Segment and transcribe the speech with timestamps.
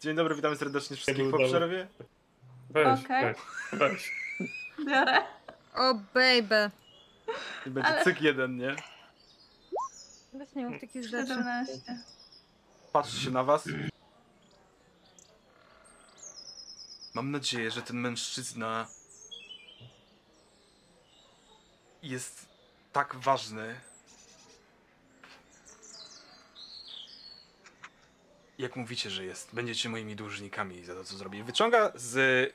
[0.00, 1.88] Dzień dobry, witamy serdecznie wszystkich po przerwie.
[2.70, 3.24] Weź, Okej.
[3.24, 3.36] weź,
[3.80, 4.12] weź.
[4.86, 5.22] Biorę.
[5.74, 6.70] O, baby.
[7.66, 8.76] I będzie Ale- cyk jeden, nie?
[10.32, 11.26] Weź nie mów takich rzeczy.
[11.28, 11.98] 17.
[12.92, 13.64] Patrzy się na was.
[17.14, 18.86] Mam nadzieję, że ten mężczyzna
[22.02, 22.46] jest
[22.92, 23.80] tak ważny,
[28.60, 29.54] jak mówicie, że jest.
[29.54, 31.44] Będziecie moimi dłużnikami za to, co zrobię.
[31.44, 32.52] Wyciąga z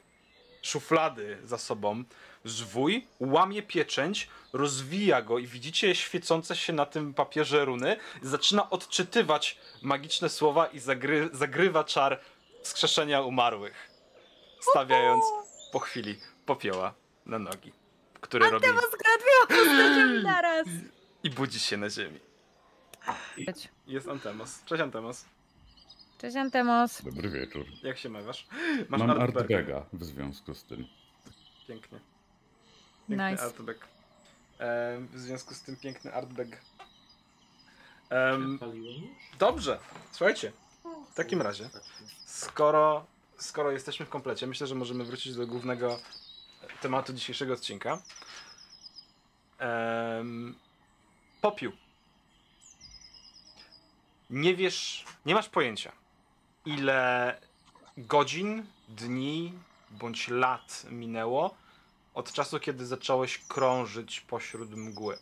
[0.62, 2.04] szuflady za sobą
[2.46, 7.98] zwój, łamie pieczęć, rozwija go i widzicie świecące się na tym papierze runy.
[8.22, 12.20] Zaczyna odczytywać magiczne słowa i zagry, zagrywa czar
[12.64, 13.90] wskrzeszenia umarłych.
[14.60, 15.26] Stawiając
[15.72, 16.94] po chwili popioła
[17.26, 17.72] na nogi,
[18.22, 18.68] który robi
[20.24, 20.68] naraz.
[21.24, 22.20] i budzi się na ziemi.
[23.88, 24.64] Jest Antemos.
[24.66, 25.26] Cześć Antemos.
[26.18, 27.02] Cześć Antemos.
[27.02, 27.66] Dobry wieczór.
[27.84, 28.48] Jak się mawiasz?
[28.90, 30.88] Masz Mam artbaga w związku z tym.
[31.68, 32.00] Pięknie.
[33.10, 33.44] Piękny Nice.
[33.44, 33.88] artbag.
[34.60, 36.48] Em, w związku z tym piękny artbag.
[38.10, 38.60] Em,
[39.40, 39.80] dobrze,
[40.12, 40.52] słuchajcie.
[41.12, 41.70] W takim razie,
[42.26, 43.06] skoro,
[43.38, 46.00] skoro jesteśmy w komplecie, myślę, że możemy wrócić do głównego
[46.82, 48.02] tematu dzisiejszego odcinka.
[49.60, 50.56] Em,
[51.42, 51.72] popiół.
[54.30, 55.92] Nie wiesz, nie masz pojęcia,
[56.66, 57.38] ile
[57.98, 59.54] godzin, dni
[59.92, 61.56] bądź lat minęło
[62.14, 65.18] od czasu, kiedy zacząłeś krążyć pośród mgły.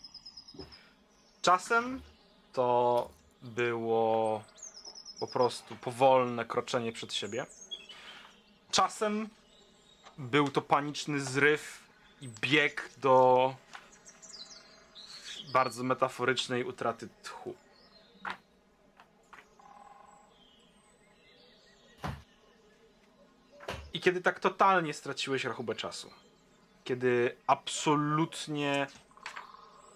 [1.41, 2.01] Czasem
[2.53, 3.09] to
[3.41, 4.43] było
[5.19, 7.45] po prostu powolne kroczenie przed siebie.
[8.71, 9.29] Czasem
[10.17, 11.83] był to paniczny zryw
[12.21, 13.55] i bieg do
[15.53, 17.55] bardzo metaforycznej utraty tchu.
[24.03, 26.11] Kiedy tak totalnie straciłeś rachubę czasu,
[26.83, 28.87] kiedy absolutnie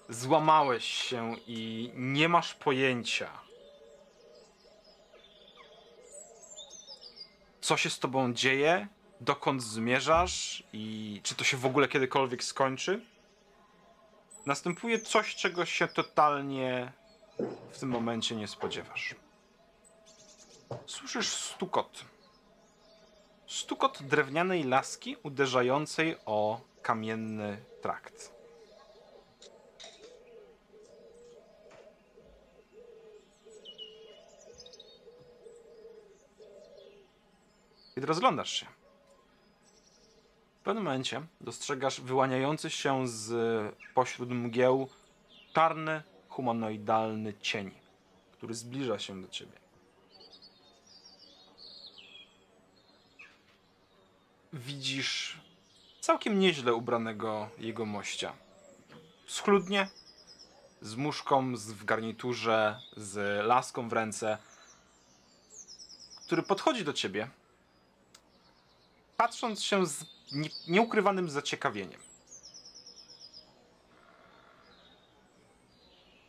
[0.10, 3.30] złamałeś się i nie masz pojęcia,
[7.62, 8.88] co się z tobą dzieje,
[9.22, 13.02] dokąd zmierzasz i czy to się w ogóle kiedykolwiek skończy,
[14.46, 16.92] następuje coś, czego się totalnie
[17.72, 19.16] w tym momencie nie spodziewasz.
[20.86, 22.17] Słyszysz stukot.
[23.48, 28.38] Stukot drewnianej laski uderzającej o kamienny trakt.
[37.96, 38.66] Kiedy rozglądasz się,
[40.60, 43.32] w pewnym momencie dostrzegasz wyłaniający się z
[43.94, 44.88] pośród mgieł
[45.54, 47.72] czarny, humanoidalny cień,
[48.32, 49.67] który zbliża się do ciebie.
[54.54, 55.38] Widzisz
[56.00, 58.34] całkiem nieźle ubranego jego mościa.
[59.28, 59.88] Schludnie,
[60.82, 64.38] z muszką z- w garniturze, z laską w ręce,
[66.26, 67.30] który podchodzi do ciebie,
[69.18, 72.00] patrząc się z nie, nieukrywanym zaciekawieniem.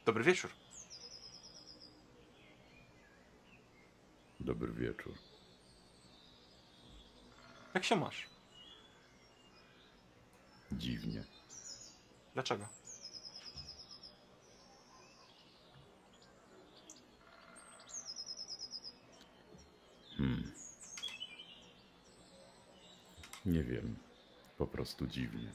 [0.05, 0.51] Dobry wieczór.
[4.41, 5.15] Dobry wieczór.
[7.79, 8.27] Jak się masz?
[10.73, 11.25] Dziwnie.
[12.35, 12.69] Dlaczego?
[20.17, 20.53] Hmm.
[23.47, 23.97] Nie wiem.
[24.57, 25.53] Po prostu dziwnie.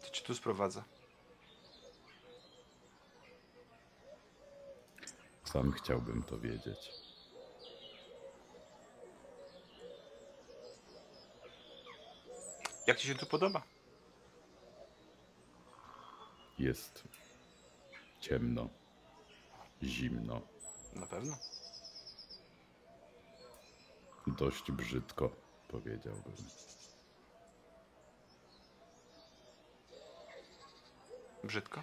[0.00, 0.84] Co ci tu sprowadza?
[5.44, 6.90] Sam chciałbym to wiedzieć.
[12.86, 13.62] Jak ci się tu podoba?
[16.58, 17.04] Jest
[18.20, 18.68] ciemno,
[19.82, 20.40] zimno,
[20.94, 21.36] Na pewno.
[24.26, 25.30] dość brzydko,
[25.68, 26.34] powiedziałbym.
[31.44, 31.82] Brzydko.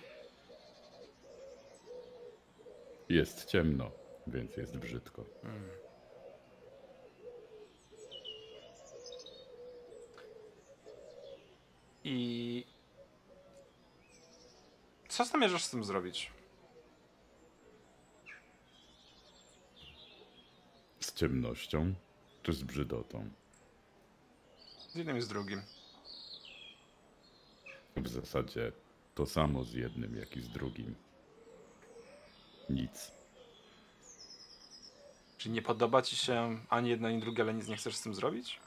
[3.10, 3.92] Jest ciemno,
[4.28, 5.26] więc jest brzydko.
[12.04, 12.66] I
[15.08, 16.32] co zamierzasz z tym zrobić?
[21.00, 21.94] Z ciemnością
[22.44, 23.30] czy z brzydotą?
[24.90, 25.62] Z jednym i z drugim.
[27.96, 28.72] W zasadzie
[29.18, 30.96] to samo z jednym, jak i z drugim.
[32.70, 33.12] Nic.
[35.38, 38.16] Czy nie podoba ci się ani jedno, ani drugie, ale nic nie chcesz z tym
[38.16, 38.60] zrobić?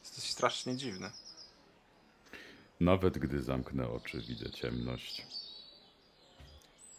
[0.00, 1.10] Jesteś strasznie dziwny.
[2.80, 5.26] Nawet gdy zamknę oczy, widzę ciemność.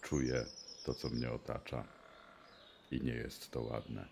[0.01, 0.46] Czuję
[0.86, 1.84] to, co mnie otacza.
[2.92, 4.08] I nie jest to ładne.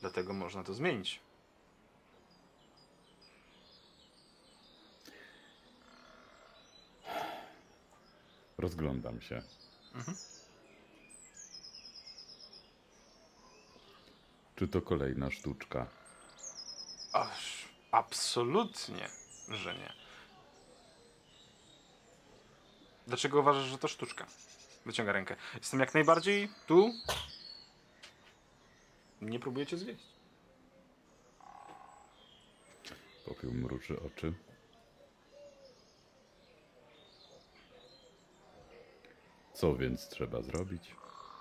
[0.00, 1.20] Dlatego można to zmienić.
[8.64, 9.42] Rozglądam się.
[9.94, 10.16] Mhm.
[14.56, 15.86] Czy to kolejna sztuczka?
[17.12, 19.08] Aż absolutnie,
[19.48, 19.92] że nie.
[23.06, 24.26] Dlaczego uważasz, że to sztuczka?
[24.86, 25.36] Wyciąga rękę.
[25.54, 26.92] Jestem jak najbardziej tu.
[29.20, 30.06] Nie próbuję cię zwieść.
[33.24, 34.34] Popiół mruczy oczy.
[39.64, 40.94] Co więc trzeba zrobić?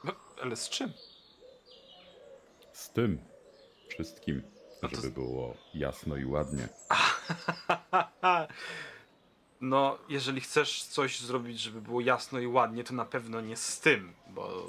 [0.04, 0.12] No,
[0.42, 0.94] ale z czym?
[2.74, 3.20] Z tym
[3.88, 4.42] wszystkim,
[4.84, 6.70] No to żeby było jasno i ładnie.
[9.62, 13.80] No, jeżeli chcesz coś zrobić, żeby było jasno i ładnie, to na pewno nie z
[13.80, 14.68] tym, bo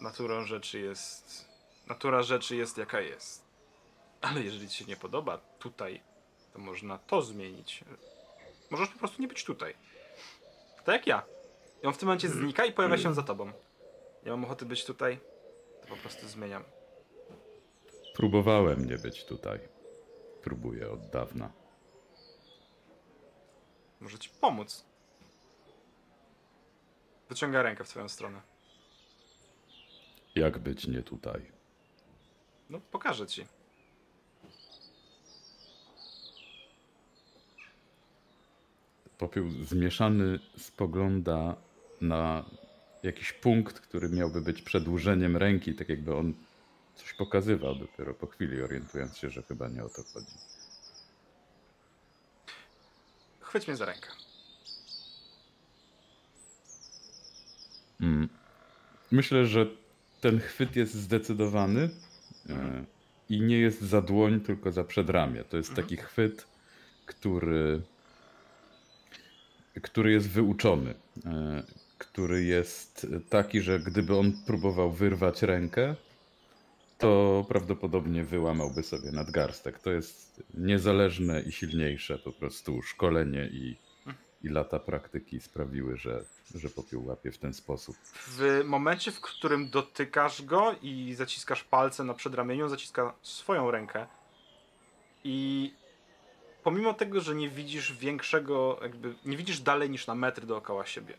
[0.00, 1.48] naturą rzeczy jest.
[1.86, 3.44] Natura rzeczy jest jaka jest.
[4.20, 6.00] Ale jeżeli ci się nie podoba tutaj,
[6.52, 7.84] to można to zmienić.
[8.70, 9.74] Możesz po prostu nie być tutaj.
[10.84, 11.35] Tak jak ja.
[11.82, 13.52] I on w tym momencie znika i pojawia się za tobą.
[14.24, 15.20] Ja mam ochotę być tutaj,
[15.82, 16.64] to po prostu zmieniam.
[18.14, 19.58] Próbowałem nie być tutaj.
[20.42, 21.52] Próbuję od dawna.
[24.00, 24.84] Może ci pomóc.
[27.28, 28.40] Wyciąga rękę w twoją stronę.
[30.34, 31.52] Jak być nie tutaj?
[32.70, 33.46] No, pokażę ci.
[39.18, 41.56] Popiół zmieszany spogląda
[42.00, 42.44] na
[43.02, 46.34] jakiś punkt, który miałby być przedłużeniem ręki, tak jakby on
[46.94, 50.32] coś pokazywał dopiero po chwili, orientując się, że chyba nie o to chodzi.
[53.40, 54.08] Chwyć mnie za rękę.
[58.00, 58.28] Mm.
[59.10, 59.66] Myślę, że
[60.20, 61.90] ten chwyt jest zdecydowany
[62.48, 62.84] e,
[63.28, 65.44] i nie jest za dłoń, tylko za przedramię.
[65.44, 65.88] To jest Mhm.
[65.88, 66.46] taki chwyt,
[67.06, 67.82] który,
[69.82, 70.94] który jest wyuczony.
[71.98, 75.94] Który jest taki, że gdyby on próbował wyrwać rękę,
[76.98, 79.78] to prawdopodobnie wyłamałby sobie nadgarstek.
[79.78, 83.76] To jest niezależne i silniejsze po prostu szkolenie i,
[84.42, 87.96] i lata praktyki sprawiły, że, że popiół łapie w ten sposób.
[88.26, 94.06] W momencie, w którym dotykasz go i zaciskasz palce na przedramieniu, zaciska swoją rękę.
[95.24, 95.72] I
[96.62, 101.14] pomimo tego, że nie widzisz większego, jakby nie widzisz dalej niż na metr dookoła siebie,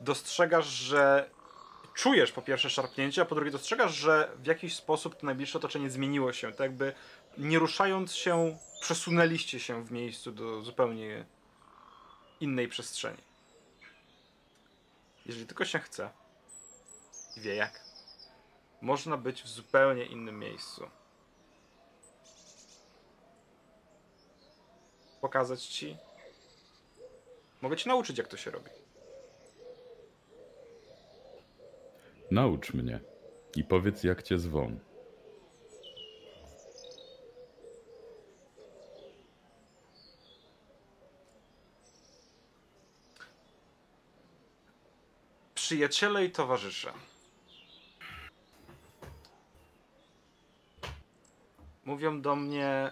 [0.00, 1.30] dostrzegasz, że
[1.94, 5.90] czujesz po pierwsze szarpnięcie, a po drugie dostrzegasz, że w jakiś sposób to najbliższe otoczenie
[5.90, 6.50] zmieniło się.
[6.50, 6.92] Tak jakby
[7.38, 11.24] nie ruszając się, przesunęliście się w miejscu do zupełnie
[12.40, 13.22] innej przestrzeni.
[15.26, 16.10] Jeżeli tylko się chce
[17.36, 17.80] i wie jak,
[18.80, 20.90] można być w zupełnie innym miejscu.
[25.20, 25.96] Pokazać ci.
[27.60, 28.79] Mogę ci nauczyć, jak to się robi.
[32.30, 33.00] Naucz mnie
[33.56, 34.78] i powiedz, jak cię zwą.
[45.54, 46.92] Przyjaciele i towarzysze.
[51.84, 52.90] Mówią do mnie.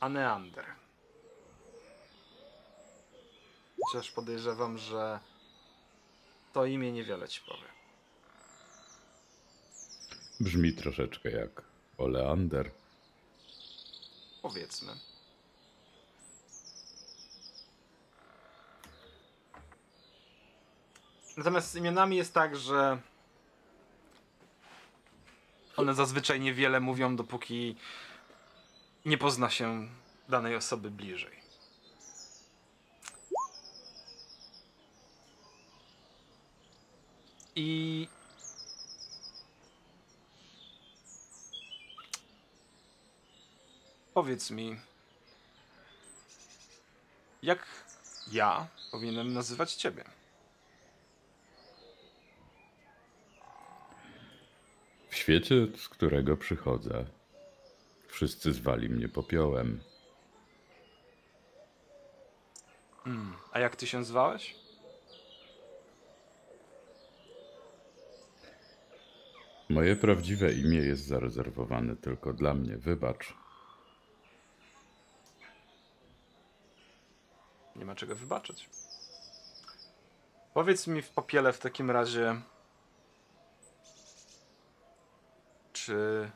[0.00, 0.77] Aneander.
[3.92, 5.20] Chociaż podejrzewam, że
[6.52, 7.68] to imię niewiele ci powie.
[10.40, 11.62] Brzmi troszeczkę jak
[11.98, 12.70] Oleander.
[14.42, 14.92] Powiedzmy.
[21.36, 23.00] Natomiast z imionami jest tak, że
[25.76, 27.76] one zazwyczaj niewiele mówią, dopóki
[29.04, 29.88] nie pozna się
[30.28, 31.47] danej osoby bliżej.
[37.60, 38.08] I
[44.14, 44.76] powiedz mi,
[47.42, 47.66] jak
[48.32, 50.04] ja powinienem nazywać ciebie?
[55.10, 57.06] W świecie, z którego przychodzę,
[58.08, 59.80] Wszyscy zwali mnie popiołem.
[63.04, 63.36] Hmm.
[63.52, 64.67] A jak ty się zwałeś?
[69.68, 72.76] Moje prawdziwe imię jest zarezerwowane tylko dla mnie.
[72.76, 73.34] Wybacz.
[77.76, 78.70] Nie ma czego wybaczyć.
[80.54, 82.40] Powiedz mi w popiele w takim razie,
[85.72, 86.30] czy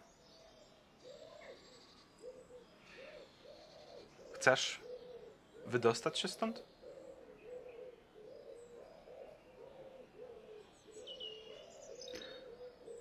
[4.33, 4.81] chcesz
[5.67, 6.72] wydostać się stąd?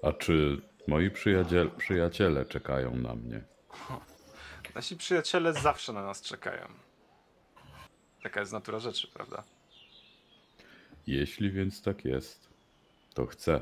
[0.04, 3.44] A czy moi przyjaciele, przyjaciele czekają na mnie?
[4.76, 6.68] Nasi przyjaciele zawsze na nas czekają.
[8.24, 9.44] Taka jest natura rzeczy, prawda?
[11.08, 12.50] Jeśli więc tak jest,
[13.14, 13.62] to chcę.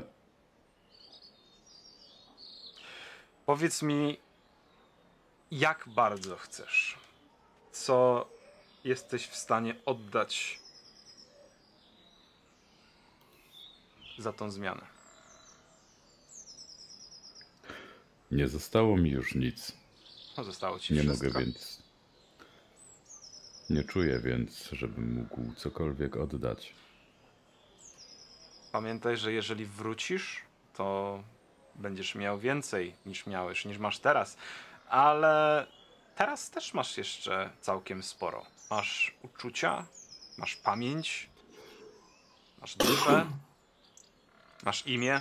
[3.46, 4.18] Powiedz mi,
[5.50, 6.98] jak bardzo chcesz?
[7.72, 8.28] Co
[8.84, 10.60] jesteś w stanie oddać
[14.18, 14.99] za tą zmianę?
[18.30, 19.72] Nie zostało mi już nic.
[20.36, 21.26] No, zostało ci Nie wszystko.
[21.26, 21.82] mogę więc.
[23.70, 26.74] Nie czuję więc, żebym mógł cokolwiek oddać.
[28.72, 30.40] Pamiętaj, że jeżeli wrócisz,
[30.74, 31.22] to
[31.74, 34.36] będziesz miał więcej niż miałeś, niż masz teraz.
[34.88, 35.66] Ale
[36.16, 38.46] teraz też masz jeszcze całkiem sporo.
[38.70, 39.86] Masz uczucia,
[40.38, 41.30] masz pamięć,
[42.60, 43.26] masz duszę,
[44.64, 45.20] masz imię.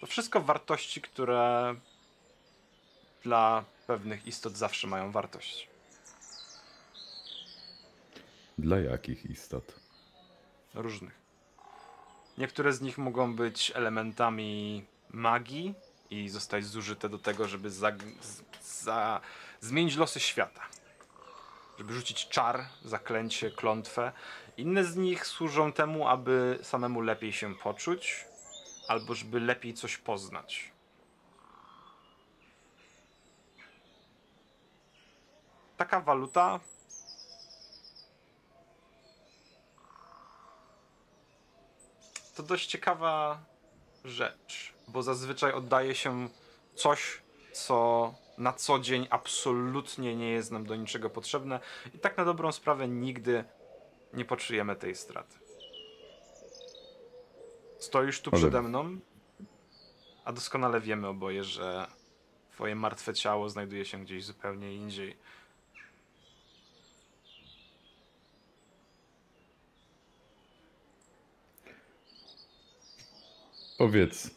[0.00, 1.74] To wszystko wartości, które
[3.22, 5.68] dla pewnych istot zawsze mają wartość.
[8.58, 9.80] Dla jakich istot?
[10.74, 11.20] różnych.
[12.38, 15.74] Niektóre z nich mogą być elementami magii
[16.10, 17.92] i zostać zużyte do tego, żeby za,
[18.62, 19.20] za,
[19.60, 20.62] zmienić losy świata.
[21.78, 24.12] Żeby rzucić czar, zaklęcie, klątwę.
[24.56, 28.24] Inne z nich służą temu, aby samemu lepiej się poczuć,
[28.90, 30.72] albo żeby lepiej coś poznać.
[35.76, 36.60] Taka waluta
[42.36, 43.44] to dość ciekawa
[44.04, 46.28] rzecz, bo zazwyczaj oddaje się
[46.74, 51.60] coś, co na co dzień absolutnie nie jest nam do niczego potrzebne
[51.94, 53.44] i tak na dobrą sprawę nigdy
[54.12, 55.49] nie poczujemy tej straty.
[57.80, 59.00] Stoisz tu przede mną,
[60.24, 61.86] a doskonale wiemy oboje, że
[62.52, 65.16] twoje martwe ciało znajduje się gdzieś zupełnie indziej.
[73.78, 74.30] Powiedz,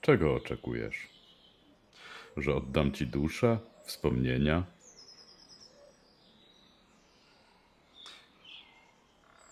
[0.00, 1.08] czego oczekujesz?
[2.36, 4.64] Że oddam ci duszę, wspomnienia?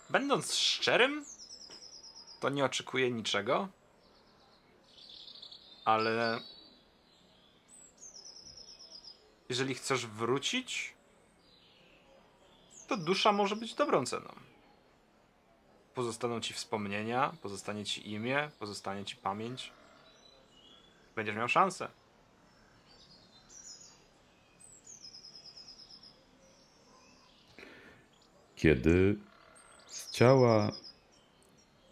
[0.09, 1.25] Będąc szczerym,
[2.39, 3.67] to nie oczekuję niczego,
[5.85, 6.39] ale
[9.49, 10.93] jeżeli chcesz wrócić,
[12.87, 14.35] to dusza może być dobrą ceną.
[15.93, 19.71] Pozostaną ci wspomnienia, pozostanie ci imię, pozostanie ci pamięć.
[21.15, 21.87] Będziesz miał szansę.
[28.55, 29.19] Kiedy
[29.87, 30.71] z ciała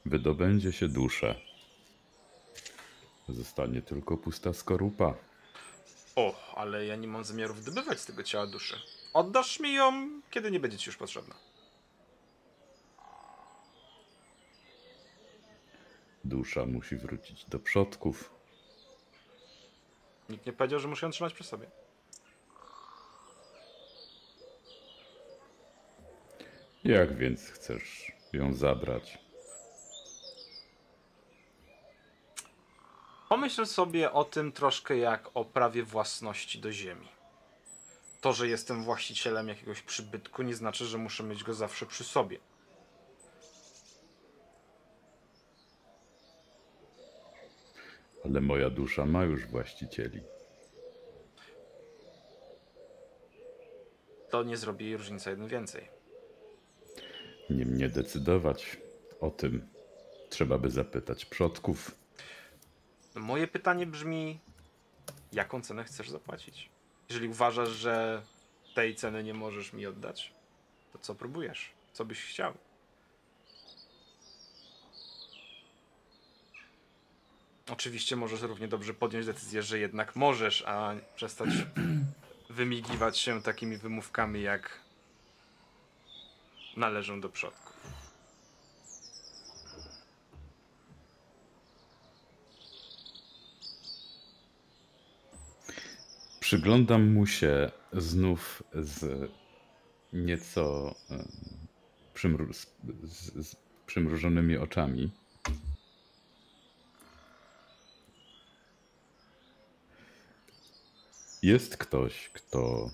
[0.09, 1.35] wydobędzie się dusza,
[3.29, 5.13] zostanie tylko pusta skorupa.
[6.15, 8.75] O, ale ja nie mam zamiaru wydobywać z tego ciała duszy.
[9.13, 11.35] Oddasz mi ją, kiedy nie będzie ci już potrzebna.
[16.23, 18.31] Dusza musi wrócić do przodków.
[20.29, 21.67] Nikt nie powiedział, że muszę ją trzymać przy sobie.
[26.83, 29.26] Jak więc chcesz ją zabrać?
[33.29, 37.07] Pomyśl sobie o tym troszkę jak o prawie własności do ziemi.
[38.21, 42.39] To, że jestem właścicielem jakiegoś przybytku, nie znaczy, że muszę mieć go zawsze przy sobie.
[48.25, 50.21] Ale moja dusza ma już właścicieli.
[54.29, 55.89] To nie zrobi jej różnica jeden więcej.
[57.49, 58.77] Nie mnie decydować
[59.21, 59.67] o tym.
[60.29, 62.06] Trzeba by zapytać przodków.
[63.19, 64.39] Moje pytanie brzmi:
[65.31, 66.69] jaką cenę chcesz zapłacić?
[67.09, 68.21] Jeżeli uważasz, że
[68.75, 70.33] tej ceny nie możesz mi oddać,
[70.93, 71.71] to co próbujesz?
[71.93, 72.53] Co byś chciał?
[77.69, 81.49] Oczywiście możesz równie dobrze podjąć decyzję, że jednak możesz, a przestać
[82.49, 84.79] wymigiwać się takimi wymówkami, jak
[86.77, 87.66] należą do przodków.
[96.47, 99.29] Przyglądam mu się znów z
[100.13, 100.95] nieco
[102.15, 102.67] przymru- z,
[103.03, 105.11] z, z przymrużonymi oczami.
[111.41, 112.91] Jest ktoś, kto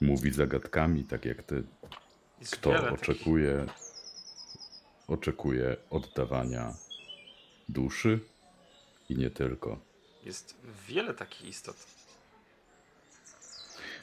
[0.00, 1.64] mówi zagadkami, tak jak ty,
[2.40, 3.66] Jest kto oczekuje,
[5.08, 6.74] oczekuje oddawania
[7.68, 8.20] duszy
[9.08, 9.78] i nie tylko.
[10.24, 10.56] Jest
[10.88, 12.01] wiele takich istot.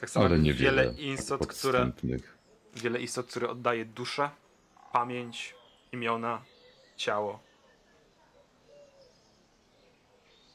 [0.00, 1.92] Tak samo niewiele wiele istot, które,
[2.74, 4.30] wiele istot, które oddaje duszę,
[4.92, 5.54] pamięć,
[5.92, 6.44] imiona,
[6.96, 7.40] ciało,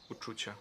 [0.10, 0.56] uczucia.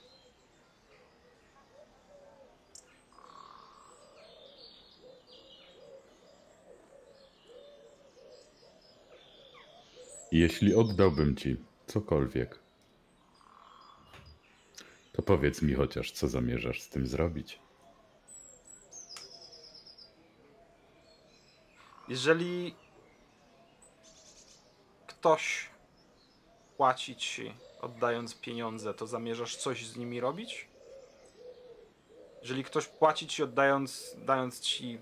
[10.32, 12.58] Jeśli oddałbym ci cokolwiek,
[15.12, 17.63] to powiedz mi chociaż, co zamierzasz z tym zrobić.
[22.14, 22.74] Jeżeli
[25.06, 25.70] ktoś
[26.76, 30.68] płaci ci oddając pieniądze, to zamierzasz coś z nimi robić?
[32.42, 34.98] Jeżeli ktoś płaci ci oddając dając ci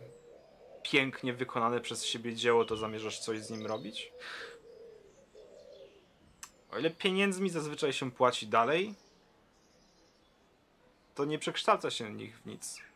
[0.83, 4.13] pięknie wykonane przez siebie dzieło, to zamierzasz coś z nim robić?
[6.71, 8.95] O ile pieniędzmi zazwyczaj się płaci dalej,
[11.15, 12.92] to nie przekształca się nich w nic.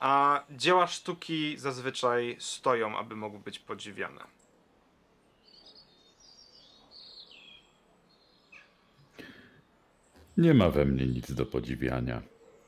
[0.00, 4.24] A dzieła sztuki zazwyczaj stoją, aby mogły być podziwiane.
[10.36, 12.22] Nie ma we mnie nic do podziwiania,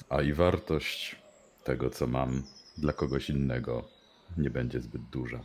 [0.09, 1.16] a i wartość
[1.64, 2.42] tego, co mam
[2.79, 3.88] dla kogoś innego,
[4.37, 5.45] nie będzie zbyt duża.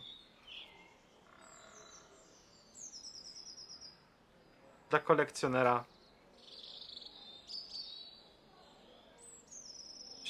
[4.90, 5.86] Dla kolekcjonera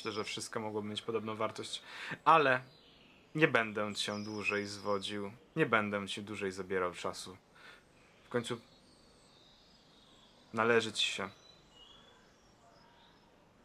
[0.08, 1.82] myślę, że wszystko mogłoby mieć podobną wartość,
[2.26, 2.62] ale
[3.36, 7.38] nie będę cię dłużej zwodził, nie będę ci dłużej zabierał czasu.
[8.24, 8.62] W końcu
[10.54, 11.30] należy ci się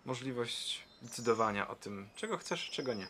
[0.04, 3.08] możliwość decydowania o tym, czego chcesz, czego nie.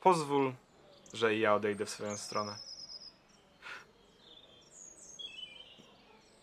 [0.00, 0.54] Pozwól,
[1.12, 2.56] że i ja odejdę w swoją stronę.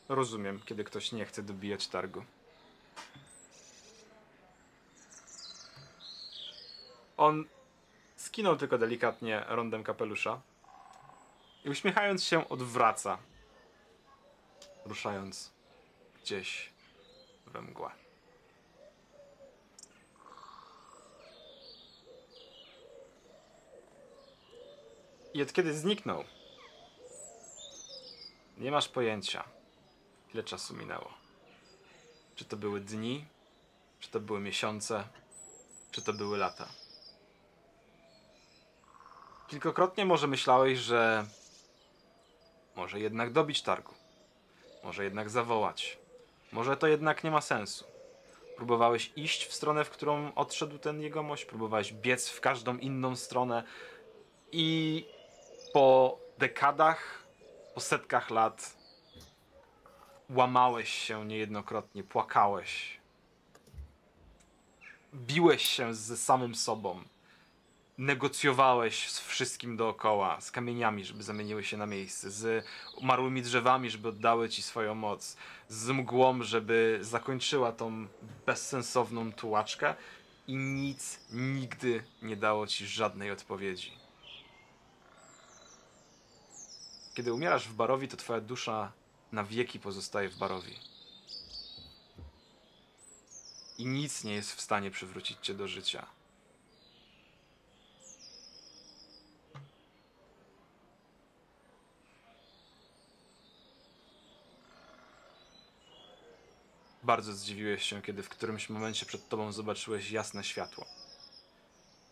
[0.09, 2.25] Rozumiem, kiedy ktoś nie chce dobijać targu.
[7.21, 7.45] On
[8.15, 10.41] skinął tylko delikatnie rondem kapelusza
[11.65, 13.17] i uśmiechając się odwraca,
[14.85, 15.51] ruszając
[16.21, 16.69] gdzieś
[17.45, 17.91] we mgłę.
[25.33, 26.23] I od kiedy zniknął,
[28.57, 29.43] nie masz pojęcia,
[30.33, 31.13] ile czasu minęło.
[32.35, 33.25] Czy to były dni,
[33.99, 35.07] czy to były miesiące,
[35.91, 36.80] czy to były lata.
[39.51, 41.25] Kilkokrotnie może myślałeś, że
[42.75, 43.93] może jednak dobić targu,
[44.83, 45.97] może jednak zawołać,
[46.51, 47.85] może to jednak nie ma sensu.
[48.57, 53.63] Próbowałeś iść w stronę, w którą odszedł ten jegomość, próbowałeś biec w każdą inną stronę
[54.51, 55.05] i
[55.73, 57.23] po dekadach,
[57.73, 58.77] po setkach lat
[60.29, 62.99] łamałeś się niejednokrotnie, płakałeś.
[65.13, 67.03] Biłeś się ze samym sobą.
[68.01, 74.07] Negocjowałeś z wszystkim dookoła, z kamieniami, żeby zamieniły się na miejsce, z umarłymi drzewami, żeby
[74.07, 75.37] oddały ci swoją moc,
[75.69, 78.07] z mgłą, żeby zakończyła tą
[78.45, 79.95] bezsensowną tułaczkę
[80.47, 83.91] i nic nigdy nie dało ci żadnej odpowiedzi.
[87.13, 88.91] Kiedy umierasz w barowi, to twoja dusza
[89.31, 90.75] na wieki pozostaje w barowi.
[93.77, 96.20] I nic nie jest w stanie przywrócić cię do życia.
[107.11, 110.85] Bardzo zdziwiłeś się, kiedy w którymś momencie przed tobą zobaczyłeś jasne światło.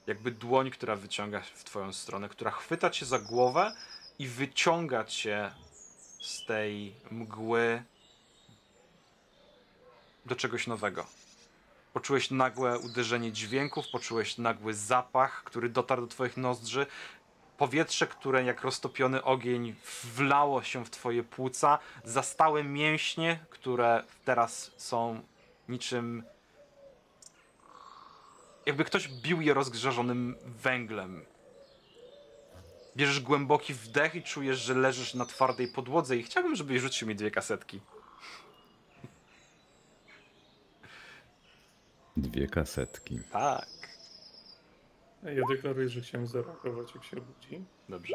[0.08, 3.76] Jakby dłoń, która wyciąga w twoją stronę, która chwyta cię za głowę
[4.20, 5.52] i wyciąga cię
[6.22, 7.84] z tej mgły
[10.26, 11.06] do czegoś nowego.
[11.94, 16.86] Poczułeś nagłe uderzenie dźwięków, poczułeś nagły zapach, który dotarł do twoich nozdrzy
[17.60, 25.22] powietrze, które jak roztopiony ogień wlało się w twoje płuca, zastałe mięśnie, które teraz są
[25.70, 26.24] niczym
[28.66, 31.26] jakby ktoś bił je rozgrzażonym węglem.
[32.98, 37.16] Bierzesz głęboki wdech i czujesz, że leżysz na twardej podłodze i chciałbym, żebyś rzucił mi
[37.16, 37.80] dwie kasetki.
[42.18, 43.20] Dwie kasetki.
[43.32, 43.79] Tak.
[45.24, 47.66] Ja deklaruję, że chciałem zareagować, jak się obudzi.
[47.90, 48.14] Dobrze.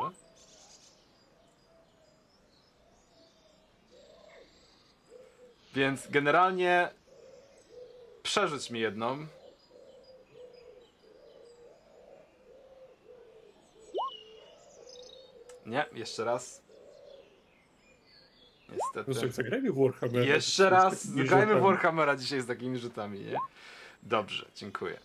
[5.74, 6.90] Więc generalnie
[8.22, 9.26] przerzuć mi jedną.
[15.66, 16.62] Nie, jeszcze raz.
[18.68, 19.32] Zresztą Niestety.
[19.32, 20.24] zagrajmy w Warhammera.
[20.24, 21.62] Jeszcze raz, takimi grajmy w.
[21.62, 23.36] Warhammera dzisiaj z takimi rzutami, nie?
[24.02, 24.98] Dobrze, dziękuję.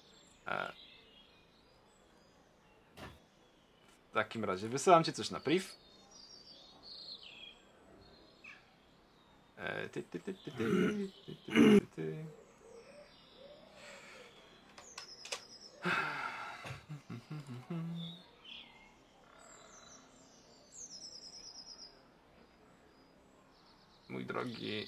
[4.14, 5.64] Takim razie wysyłam ci coś na priv.
[24.10, 24.88] Mój drogi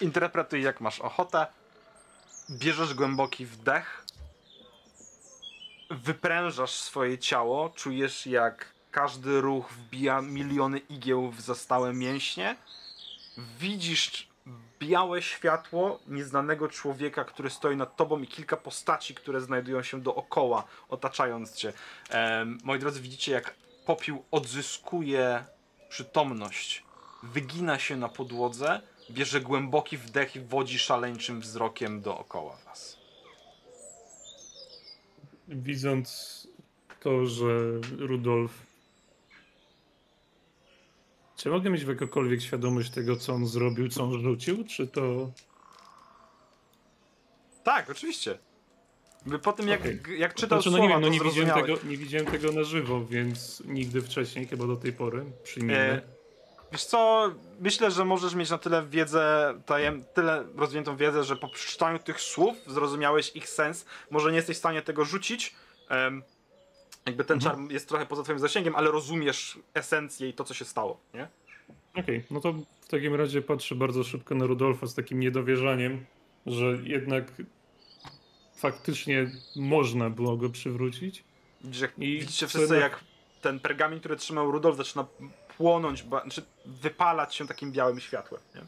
[0.00, 1.46] Interpretuj jak masz ochotę.
[2.50, 4.04] Bierzesz głęboki wdech.
[5.90, 7.70] Wyprężasz swoje ciało.
[7.70, 12.56] Czujesz jak każdy ruch wbija miliony igieł w zastałe mięśnie.
[13.60, 14.28] Widzisz
[14.78, 20.64] białe światło nieznanego człowieka, który stoi nad tobą i kilka postaci, które znajdują się dookoła,
[20.88, 21.72] otaczając cię.
[22.10, 23.54] Em, moi drodzy, widzicie jak
[23.86, 25.44] popiół odzyskuje
[25.88, 26.84] przytomność.
[27.22, 28.80] Wygina się na podłodze,
[29.10, 32.98] bierze głęboki wdech i wodzi szaleńczym wzrokiem dookoła was.
[35.48, 36.48] Widząc
[37.00, 37.46] to, że
[37.98, 38.52] Rudolf.
[41.36, 44.64] Czy mogę mieć jakakolwiek świadomość tego, co on zrobił, co on rzucił?
[44.64, 45.30] Czy to.
[47.64, 48.38] Tak, oczywiście.
[49.42, 50.00] Po tym jak, Okej.
[50.18, 53.04] jak czytał Znaczy, no słowa, nie no nie widziałem, tego, nie widziałem tego na żywo,
[53.04, 55.76] więc nigdy wcześniej, chyba do tej pory, przyjmijmy.
[55.76, 56.02] E,
[56.72, 61.48] Wiesz co, myślę, że możesz mieć na tyle wiedzę, tajem, tyle rozwiniętą wiedzę, że po
[61.48, 63.86] przeczytaniu tych słów zrozumiałeś ich sens.
[64.10, 65.54] Może nie jesteś w stanie tego rzucić.
[65.88, 66.22] em,
[67.06, 67.56] jakby ten Mhm.
[67.66, 71.28] czar jest trochę poza twoim zasięgiem, ale rozumiesz esencję i to, co się stało, nie?
[71.94, 76.06] Okej, no to w takim razie patrzę bardzo szybko na Rudolfa z takim niedowierzaniem,
[76.46, 77.24] że jednak
[78.56, 81.24] faktycznie można było go przywrócić.
[81.64, 83.00] Widzisz, jak, I widzicie wszyscy, jak
[83.42, 85.06] ten pergamin, który trzymał Rudolf, zaczyna
[85.58, 88.62] płonąć, ba, znaczy wypalać się takim białym światłem, nie?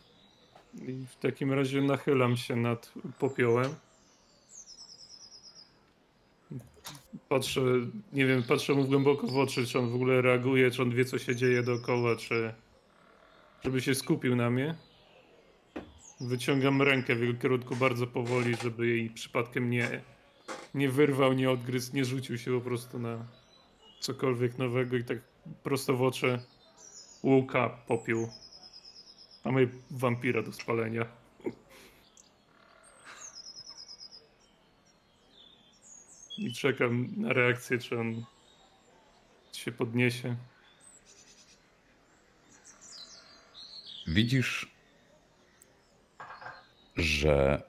[0.88, 3.74] I w takim razie nachylam się nad popiołem.
[7.28, 7.60] Patrzę,
[8.12, 11.04] nie wiem, patrzę mu głęboko w oczy, czy on w ogóle reaguje, czy on wie,
[11.04, 12.54] co się dzieje dookoła, czy
[13.64, 14.74] żeby się skupił na mnie.
[16.20, 20.02] Wyciągam rękę w jego kierunku bardzo powoli, żeby jej przypadkiem nie,
[20.74, 23.26] nie wyrwał, nie odgryzł, nie rzucił się po prostu na
[24.00, 25.18] cokolwiek nowego i tak
[25.62, 26.38] prosto w oczy
[27.22, 28.30] łuka popiół.
[29.44, 31.06] Mamy wampira do spalenia.
[36.38, 38.24] I czekam na reakcję, czy on
[39.52, 40.36] się podniesie.
[44.06, 44.72] Widzisz,
[46.96, 47.62] że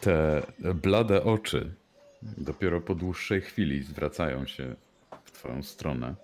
[0.00, 0.42] te
[0.74, 1.74] blade oczy
[2.22, 4.76] dopiero po dłuższej chwili zwracają się
[5.24, 6.14] w twoją stronę.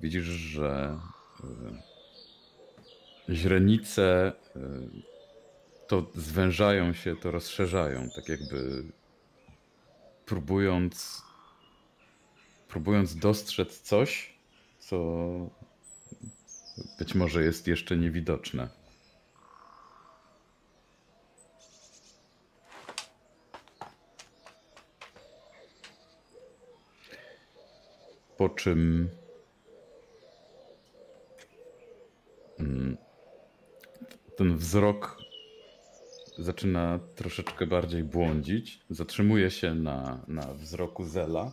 [0.00, 0.98] Widzisz, że
[3.28, 4.60] y, źrenice y,
[5.86, 8.84] to zwężają się, to rozszerzają, tak jakby
[10.26, 11.22] próbując
[12.68, 14.38] próbując dostrzec coś,
[14.78, 14.98] co
[16.98, 18.68] być może jest jeszcze niewidoczne.
[28.36, 29.08] Po czym
[34.38, 35.18] ten wzrok
[36.38, 38.80] zaczyna troszeczkę bardziej błądzić.
[38.90, 41.52] Zatrzymuje się na, na wzroku Zela.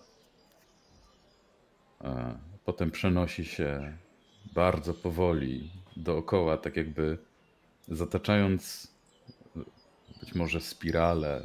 [2.04, 3.98] E, Potem przenosi się
[4.54, 7.18] bardzo powoli dookoła, tak jakby
[7.88, 8.88] zataczając
[10.20, 11.44] być może spirale,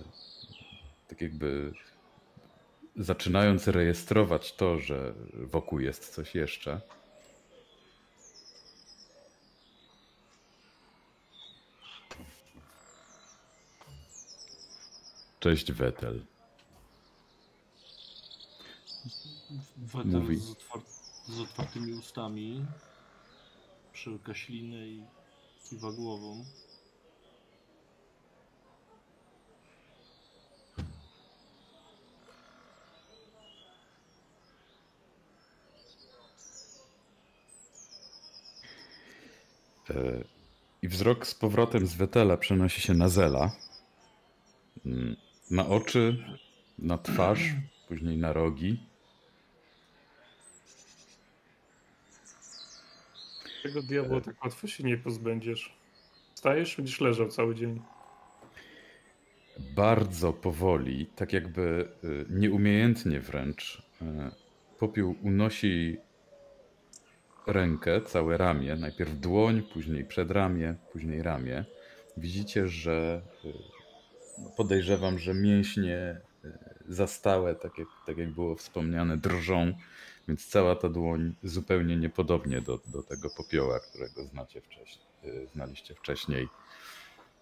[1.08, 1.72] tak jakby
[2.96, 6.80] zaczynając rejestrować to, że wokół jest coś jeszcze.
[15.40, 16.24] Cześć Wetel.
[19.76, 20.36] Wetel Mówi.
[20.36, 20.82] z, otwar
[21.28, 22.66] z otwartymi ustami,
[23.92, 25.04] przełyka ślinę i
[25.70, 26.44] kiwa głową.
[39.90, 40.24] E,
[40.82, 43.52] I wzrok z powrotem z Wetela przenosi się na Zela.
[45.50, 46.16] Na oczy,
[46.78, 47.54] na twarz,
[47.88, 48.80] później na rogi.
[53.62, 55.76] Tego diabła tak łatwo się nie pozbędziesz.
[56.34, 57.82] Stajesz, będziesz leżał cały dzień.
[59.58, 64.04] Bardzo powoli, tak jakby y, nieumiejętnie wręcz, y,
[64.78, 65.96] popiół unosi
[67.46, 71.64] rękę, całe ramię, najpierw dłoń, później przedramię, później ramię.
[72.16, 73.79] Widzicie, że y,
[74.56, 76.52] podejrzewam, że mięśnie y,
[76.88, 79.72] zastałe, tak jak, tak jak było wspomniane, drżą,
[80.28, 85.94] więc cała ta dłoń zupełnie niepodobnie do, do tego popioła, którego znacie wcześniej, y, znaliście
[85.94, 86.48] wcześniej.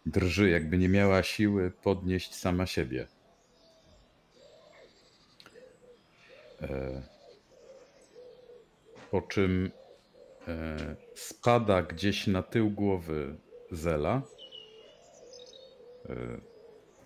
[0.06, 3.06] Drży, jakby nie miała siły podnieść sama siebie.
[6.62, 7.02] E,
[9.10, 9.70] Po czym
[10.48, 10.76] e,
[11.14, 13.36] spada gdzieś na tył głowy
[13.70, 14.22] Zela.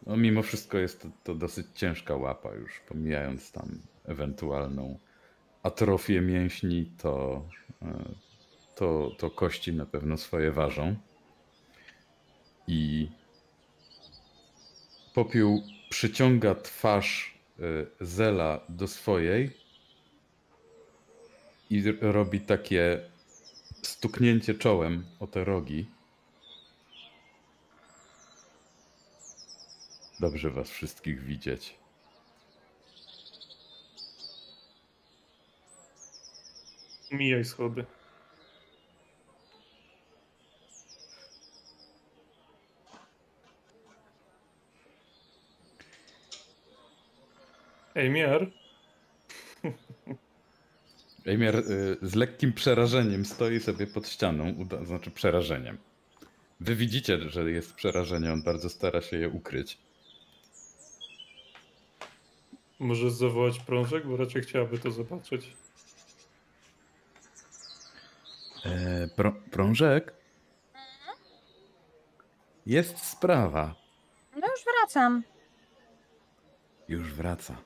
[0.07, 4.99] No, mimo wszystko jest to, to dosyć ciężka łapa, już pomijając tam ewentualną
[5.62, 7.45] atrofię mięśni, to,
[7.83, 8.15] e,
[8.75, 10.97] to, to kości na pewno swoje ważą.
[12.67, 13.09] I
[15.15, 17.62] popiół przyciąga twarz e,
[18.01, 19.51] Zela do swojej
[21.71, 23.01] i robi takie
[23.83, 25.87] stuknięcie czołem o te rogi.
[30.23, 31.75] Dobrze was wszystkich widzieć.
[37.11, 37.85] Mijaj schody.
[47.95, 48.51] Ej, miar.
[51.27, 55.79] Ejmier y, z lekkim przerażeniem stoi sobie pod ścianą, uda- znaczy przerażeniem.
[56.61, 59.79] Wy widzicie, że jest przerażenie, on bardzo stara się je ukryć.
[62.83, 65.57] Możesz zawołać prążek, bo raczej chciałaby to zobaczyć.
[68.64, 70.14] E, prą- prążek?
[72.66, 73.75] Jest sprawa.
[74.37, 75.23] No już wracam.
[76.88, 77.57] Już wraca.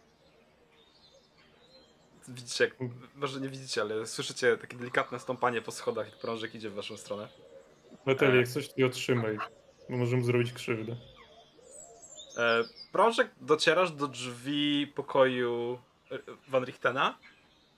[2.29, 2.74] Widzicie, jak,
[3.14, 6.96] może nie widzicie, ale słyszycie takie delikatne stąpanie po schodach, jak prążek idzie w waszą
[6.96, 7.29] stronę.
[8.07, 9.38] Metal, jak coś nie otrzymaj,
[9.90, 10.96] bo możemy zrobić krzywdę.
[12.37, 12.64] E,
[12.96, 15.78] prążek, docierasz do drzwi pokoju
[16.12, 17.18] e, Van Richtena,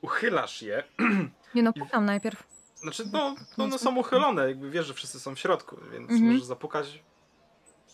[0.03, 0.85] uchylasz je,
[1.55, 2.43] Nie no, pukam najpierw.
[2.77, 6.31] znaczy no, no one są uchylone, jakby wiesz, że wszyscy są w środku, więc Mhm.
[6.31, 7.03] możesz zapukać.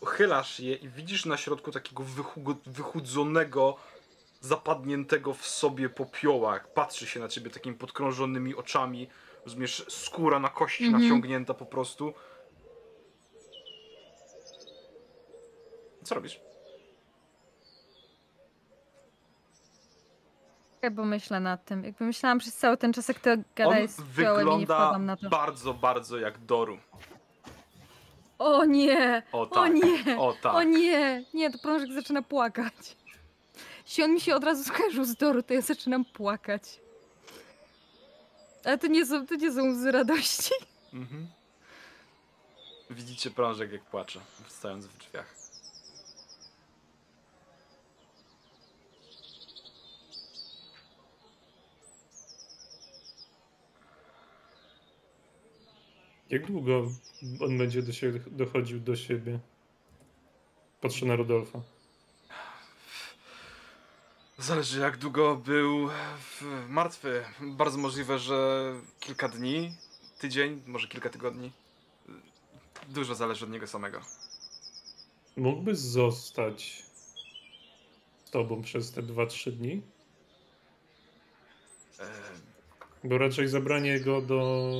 [0.01, 3.77] Uchylasz je i widzisz na środku takiego wychu- wychudzonego,
[4.41, 9.09] zapadniętego w sobie popioła, jak patrzy się na ciebie takimi podkrążonymi oczami,
[9.45, 11.03] rozumiesz, skóra na kości Mhm.
[11.03, 12.15] naciągnięta po prostu.
[16.05, 16.41] Co robisz?
[20.91, 21.85] Bo myślę nad tym.
[21.85, 24.67] Jakby myślałam przez cały ten czas, jak to gadaj z piołem i nie
[24.99, 25.29] na to.
[25.29, 26.79] bardzo, bardzo jak Doru.
[28.39, 29.23] O nie!
[29.33, 29.73] O O tak.
[29.75, 30.19] nie!
[30.19, 30.55] O tak.
[30.55, 31.25] O nie!
[31.35, 32.97] Nie, to prążek zaczyna płakać.
[33.87, 36.81] Jeśli on mi się od razu skojarzył z Doru, to ja zaczynam płakać.
[38.65, 40.53] Ale to nie są, to nie są łzy radości.
[40.95, 41.27] Mhm.
[42.91, 45.35] Widzicie prążek jak płacze, stojąc w drzwiach.
[56.35, 56.91] Jak długo
[57.41, 59.39] on będzie do siebie, dochodził do siebie?
[60.81, 61.61] Patrzę na Rodolfa.
[64.39, 65.89] Zależy jak długo był
[66.69, 67.25] martwy.
[67.41, 69.75] Bardzo możliwe, że kilka dni,
[70.19, 71.53] tydzień, może kilka tygodni.
[72.89, 74.01] Dużo zależy od niego samego.
[75.37, 76.83] Mógłby zostać
[78.25, 79.83] z tobą przez te 2-3 dni?
[82.01, 82.05] E,
[83.05, 84.71] Bo raczej zabranie go do.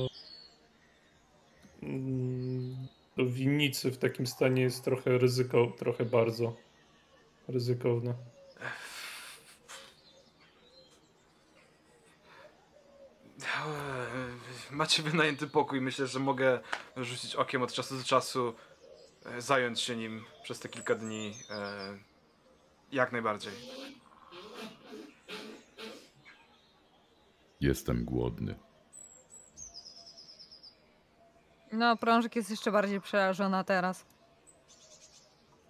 [1.83, 2.87] mm,
[3.17, 6.55] do winnicy w takim stanie jest trochę ryzyko, trochę bardzo
[7.47, 8.13] ryzykowne.
[14.71, 16.59] Macie wynajęty pokój, myślę, że mogę
[16.97, 18.53] rzucić okiem od czasu do czasu,
[19.25, 21.33] e, zająć się nim przez te kilka dni.
[21.49, 21.97] e,
[22.91, 23.53] Jak najbardziej.
[27.61, 28.55] Jestem głodny.
[31.71, 34.05] No, prążek jest jeszcze bardziej przerażona teraz.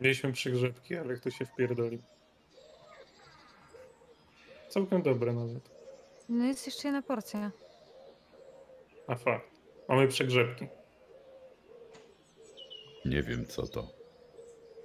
[0.02, 2.02] Mieliśmy przygrzebki, ale kto się wpierdoli.
[4.70, 5.70] Całkiem dobre nawet.
[6.30, 7.52] No jest jeszcze jedna porcja.
[9.08, 9.52] A fakt.
[9.90, 10.68] Mamy przegrzebki.
[13.06, 13.88] Nie wiem co to.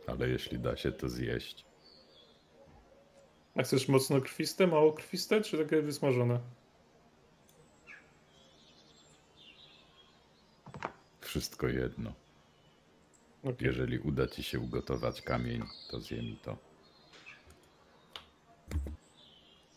[0.06, 1.64] Ale jeśli da się to zjeść.
[3.56, 6.40] A chcesz mocno krwiste, mało krwiste, czy takie wysmażone?
[11.40, 12.12] Wszystko jedno.
[13.44, 13.54] Okej.
[13.60, 16.56] Jeżeli uda ci się ugotować kamień, to zjem to.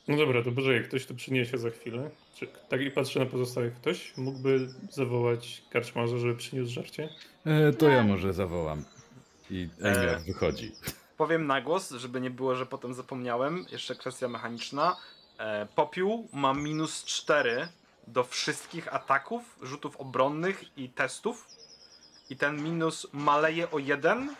[0.08, 2.10] No dobra, to Boże, jak ktoś to przyniesie za chwilę.
[2.36, 3.74] Czy, tak i patrzę na pozostałych.
[3.76, 7.10] Ktoś mógłby zawołać karczmarza, żeby przyniósł żarcie?
[7.46, 8.86] E, to ja może zawołam.
[9.50, 10.20] I Emiar E.
[10.28, 10.72] wychodzi.
[11.18, 13.66] Powiem na głos, żeby nie było, że potem zapomniałem.
[13.72, 14.96] Jeszcze kwestia mechaniczna.
[15.38, 17.68] E, Popiół ma minus 4
[18.08, 21.48] do wszystkich ataków, rzutów obronnych i testów.
[22.30, 24.36] I ten minus maleje o 1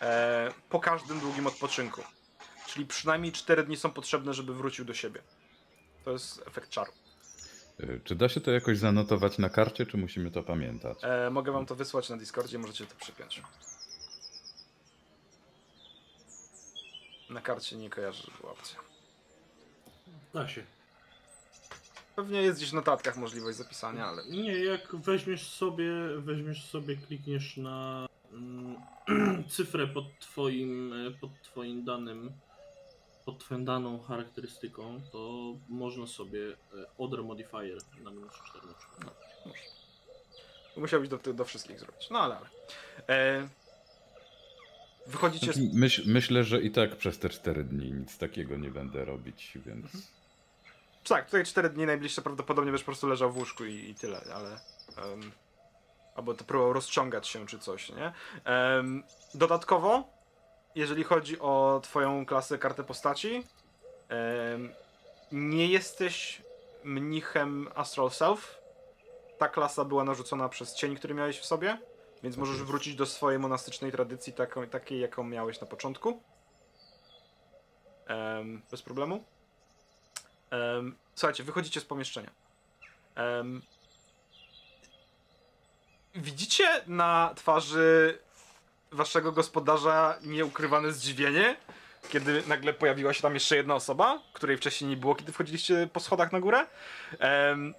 [0.00, 2.02] e, po każdym długim odpoczynku.
[2.66, 5.22] Czyli przynajmniej 4 dni są potrzebne, żeby wrócił do siebie.
[6.04, 6.92] To jest efekt czaru.
[7.80, 10.98] E, Czy da się to jakoś zanotować na karcie, czy musimy to pamiętać?
[11.02, 13.42] E, mogę wam to wysłać na Discordzie, możecie to przypiąć.
[17.30, 18.78] Na karcie nie kojarzę, że była opcja.
[20.34, 20.64] Da się.
[22.18, 27.56] Pewnie jest gdzieś w notatkach możliwość zapisania, ale Nie, jak weźmiesz sobie, weźmiesz sobie, klikniesz
[27.56, 28.76] na mm,
[29.56, 32.32] cyfrę pod twoim, e, pod twoim danym,
[33.24, 36.56] pod twoją daną charakterystyką, to można sobie e,
[36.98, 39.16] Other Modifier na minus 4 na przykład.
[40.76, 42.10] musiałbyś do, do wszystkich zrobić.
[42.10, 42.36] No ale.
[42.36, 42.46] ale.
[43.08, 43.48] E,
[45.06, 45.52] wychodzicie.
[45.52, 45.74] Z...
[45.74, 50.17] Myśl, myślę, że i tak przez te 4 dni nic takiego nie będę robić, więc.
[51.08, 54.20] Tak, tutaj 4 dni najbliższe prawdopodobnie będziesz po prostu leżał w łóżku i, i tyle,
[54.34, 54.50] ale.
[55.12, 55.32] em,
[56.14, 58.12] albo to próbował rozciągać się czy coś, nie?
[58.44, 59.02] Em,
[59.34, 60.04] dodatkowo,
[60.74, 63.44] jeżeli chodzi o Twoją klasę kartę postaci,
[64.08, 64.72] em,
[65.32, 66.42] nie jesteś
[66.84, 68.58] mnichem Astral Self.
[69.38, 71.78] Ta klasa była narzucona przez cień, który miałeś w sobie,
[72.22, 72.66] więc możesz jest.
[72.66, 76.22] wrócić do swojej monastycznej tradycji, taką, takiej, jaką miałeś na początku.
[78.06, 79.24] Em, bez problemu.
[80.50, 82.30] Em, słuchajcie, wychodzicie z pomieszczenia.
[83.14, 83.62] Em,
[86.14, 88.18] widzicie na twarzy
[88.92, 91.56] waszego gospodarza nieukrywane zdziwienie,
[92.08, 96.00] kiedy nagle pojawiła się tam jeszcze jedna osoba, której wcześniej nie było, kiedy wchodziliście po
[96.00, 96.66] schodach na górę.
[97.18, 97.74] Em,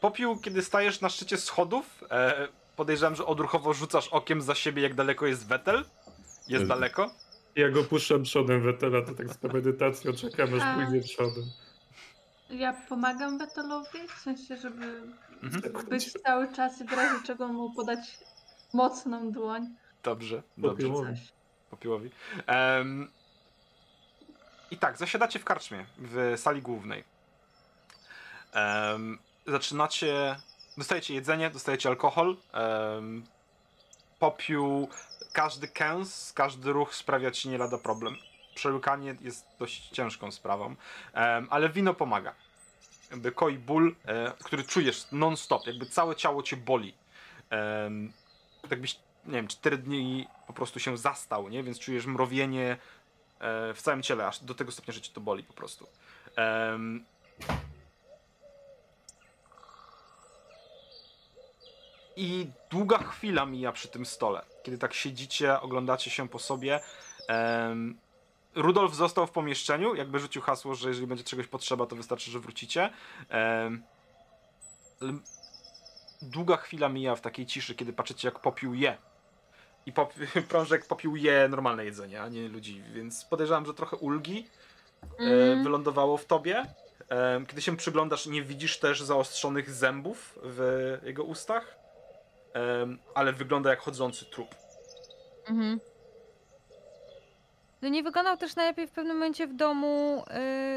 [0.00, 4.94] popiół, kiedy stajesz na szczycie schodów, e, podejrzewam, że odruchowo rzucasz okiem za siebie, jak
[4.94, 5.84] daleko jest Wetel.
[6.48, 7.10] Jest daleko.
[7.56, 11.44] Ja go puszczam przodem Wetela, to tak z tą medytacją czekam, aż pójdzie przodem.
[12.50, 15.02] Ja pomagam Betelowi, w sensie, żeby
[15.42, 15.86] Mhm.
[15.88, 17.98] być cały czas i w razie czego mu podać
[18.72, 19.74] mocną dłoń.
[20.02, 20.76] Dobrze, dobrze.
[20.86, 21.10] Popiołowi.
[21.16, 21.32] Coś.
[21.70, 22.10] Popiołowi.
[22.46, 23.10] Em,
[24.70, 27.04] I tak, zasiadacie w karczmie, w sali głównej.
[28.52, 30.36] Em, zaczynacie.
[30.78, 32.36] Dostajecie jedzenie, dostajecie alkohol.
[32.52, 33.24] em,
[34.18, 34.88] popiół.
[35.32, 38.16] Każdy kęs, każdy ruch sprawia ci nie lada problem.
[38.56, 40.76] Przełykanie jest dość ciężką sprawą,
[41.50, 42.34] ale wino pomaga.
[43.10, 46.94] Jakby koi ból, e, który czujesz non-stop, jakby całe ciało cię boli.
[48.62, 51.62] Tak jakbyś nie wiem, 4 dni po prostu się zastał, nie?
[51.62, 52.76] Więc czujesz mrowienie
[53.40, 55.86] e, w całym ciele, aż do tego stopnia, że ci to boli po prostu.
[62.16, 66.80] I długa chwila mija przy tym stole, kiedy tak siedzicie, oglądacie się po sobie.
[67.28, 67.98] Em,
[68.56, 72.40] Rudolf został w pomieszczeniu, jakby rzucił hasło, że jeżeli będzie czegoś potrzeba, to wystarczy, że
[72.40, 72.90] wrócicie.
[76.22, 78.96] Długa chwila mija w takiej ciszy, kiedy patrzycie, jak popiół je.
[79.86, 80.14] I pop,
[80.48, 84.46] prążek popiół je normalne jedzenie, a nie ludzi, więc podejrzewam, że trochę ulgi
[85.18, 85.64] Mm.
[85.64, 86.66] wylądowało w tobie.
[87.46, 91.78] Kiedy się przyglądasz, nie widzisz też zaostrzonych zębów w jego ustach,
[93.14, 94.54] ale wygląda jak chodzący trup.
[95.48, 95.80] Mhm.
[97.82, 100.24] No nie wyglądał też najlepiej w pewnym momencie w domu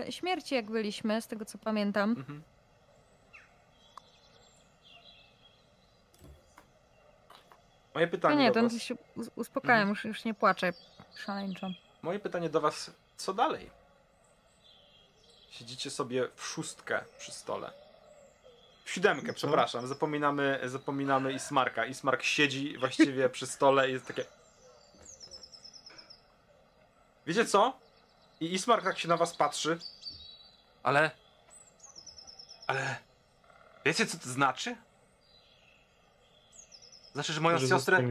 [0.08, 2.10] y, śmierci, jak byliśmy, z tego co pamiętam.
[2.18, 2.44] Mhm.
[7.94, 9.90] Moje No pytanie nie, do to was, się us- uspokajam, Mhm.
[9.90, 10.74] już, już nie płaczę
[11.26, 11.68] szaleńczo.
[12.02, 13.70] moje pytanie do was, co dalej?
[15.52, 17.72] Siedzicie sobie w szóstkę przy stole.
[18.86, 21.86] W siódemkę, przepraszam, zapominamy, zapominamy Ismarka.
[21.86, 24.26] Ismark siedzi właściwie przy stole i jest takie...
[27.30, 27.80] Wiecie co?
[28.40, 29.80] I Ismark tak się na was patrzy.
[30.84, 31.12] Ale...
[32.68, 32.96] Ale...
[33.86, 34.76] Wiecie co to znaczy?
[37.14, 38.04] Znaczy, że moją że siostrę...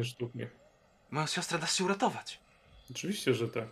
[1.10, 2.40] Moją siostrę da się uratować.
[2.90, 3.68] Oczywiście, że tak.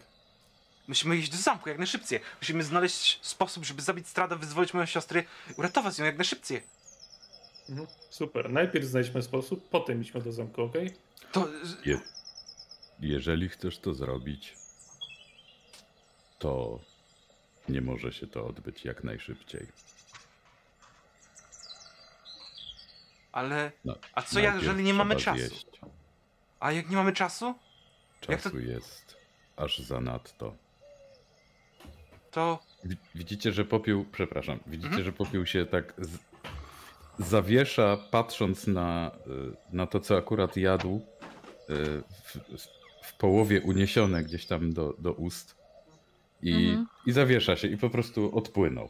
[0.88, 2.20] Musimy iść do zamku jak najszybciej.
[2.40, 5.24] Musimy znaleźć sposób, żeby zabić Strada, wyzwolić moją siostrę,
[5.56, 6.62] uratować ją jak najszybciej.
[7.68, 7.88] Mhm.
[8.10, 8.50] Super.
[8.50, 10.94] Najpierw znajdźmy sposób, potem idźmy do zamku, okej?
[11.32, 11.48] To...
[11.84, 12.00] Je,
[13.00, 14.54] jeżeli chcesz to zrobić,
[16.46, 16.78] to
[17.68, 19.66] nie może się to odbyć jak najszybciej.
[23.32, 23.72] Ale...
[23.84, 25.38] No, A co ja, najpierw jeżeli nie mamy czasu?
[25.38, 25.66] zjeść.
[26.60, 27.54] A jak nie mamy czasu?
[28.28, 29.16] Jak to- Czasu jest
[29.56, 30.54] aż zanadto.
[32.30, 32.58] To...
[32.84, 35.04] Wi- Widzicie, że popiół, przepraszam, widzicie, Mhm.
[35.04, 36.18] że popiół się tak z,
[37.18, 40.96] zawiesza, patrząc na, y, na to, co akurat jadł,
[41.70, 42.36] y, w,
[43.02, 45.56] w połowie uniesione gdzieś tam do, do ust.
[46.42, 46.86] I, Mhm.
[47.06, 48.88] I zawiesza się i po prostu odpłynął.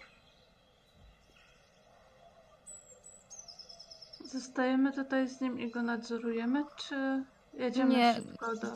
[4.24, 7.24] Zostajemy tutaj z nim i go nadzorujemy, czy
[7.54, 8.14] jedziemy Nie.
[8.14, 8.66] szybko do...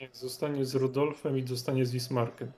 [0.00, 2.52] Nie, zostanie z Rudolfem i zostanie z Ismarkiem.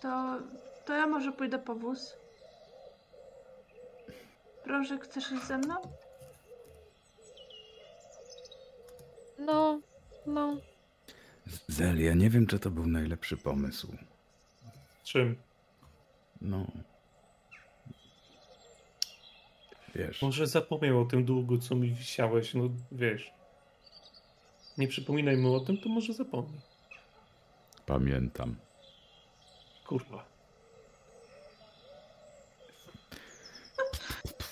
[0.00, 0.38] To,
[0.84, 2.16] to ja może pójdę po wóz.
[4.64, 5.74] Proszę, chcesz iść ze mną?
[9.38, 9.80] No,
[10.26, 10.56] no.
[11.68, 13.96] Zelia, nie wiem, czy to był najlepszy pomysł.
[15.04, 15.36] Czym?
[16.40, 16.66] No.
[19.94, 23.30] Wiesz, Może zapomniał o tym długu, co mi wisiałeś, no wiesz.
[24.78, 26.60] Nie przypominaj mu o tym, to może zapomnij.
[27.86, 28.56] pamiętam.
[29.86, 30.24] Kurwa.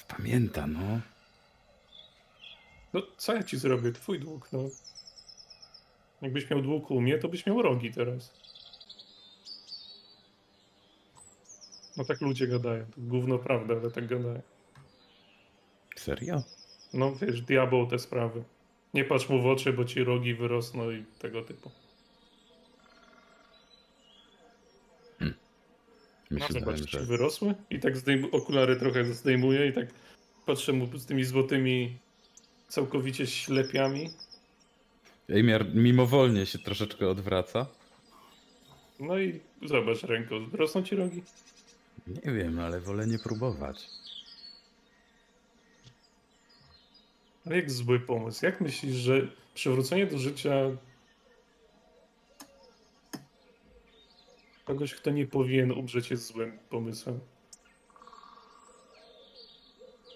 [0.09, 1.01] Pamięta, no.
[2.93, 3.93] No, co ja ci zrobię?
[3.93, 4.59] Twój dług, no.
[6.23, 8.33] Jakbyś miał dług u mnie, to byś miał rogi teraz.
[11.97, 12.85] No tak ludzie gadają.
[12.85, 14.41] To gówno prawda, ale tak gadają.
[15.97, 16.43] Serio?
[16.93, 18.45] No wiesz, diabeł te sprawy.
[18.95, 21.71] Nie patrz mu w oczy, bo ci rogi wyrosną i tego typu.
[25.21, 25.29] No
[26.31, 27.55] Myślałem, zobacz, czy wyrosły?
[27.71, 29.87] I tak zdejm- okulary trochę zdejmuję i tak
[30.47, 31.99] patrzę mu z tymi złotymi
[32.68, 34.11] całkowicie ślepiami.
[35.31, 37.66] Ejmiar mimowolnie się troszeczkę odwraca.
[39.01, 41.22] No i zobacz ręką, rosną ci rogi?
[42.07, 43.87] Nie wiem, ale wolę nie próbować.
[47.47, 48.45] Ale jak zły pomysł.
[48.45, 50.53] Jak myślisz, że przywrócenie do życia
[54.64, 57.20] kogoś, kto nie powinien umrzeć, jest złym pomysłem?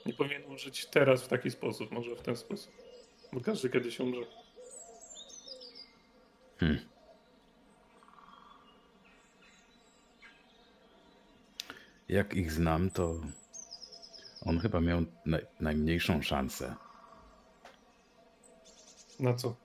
[0.06, 2.72] Nie powinien umrzeć teraz w taki sposób, może w ten sposób.
[3.32, 4.43] Bo każdy kiedyś umrze.
[6.60, 6.78] Hmm.
[12.08, 13.20] Jak ich znam, to
[14.46, 16.74] on chyba miał naj, najmniejszą szansę.
[19.20, 19.56] Na co?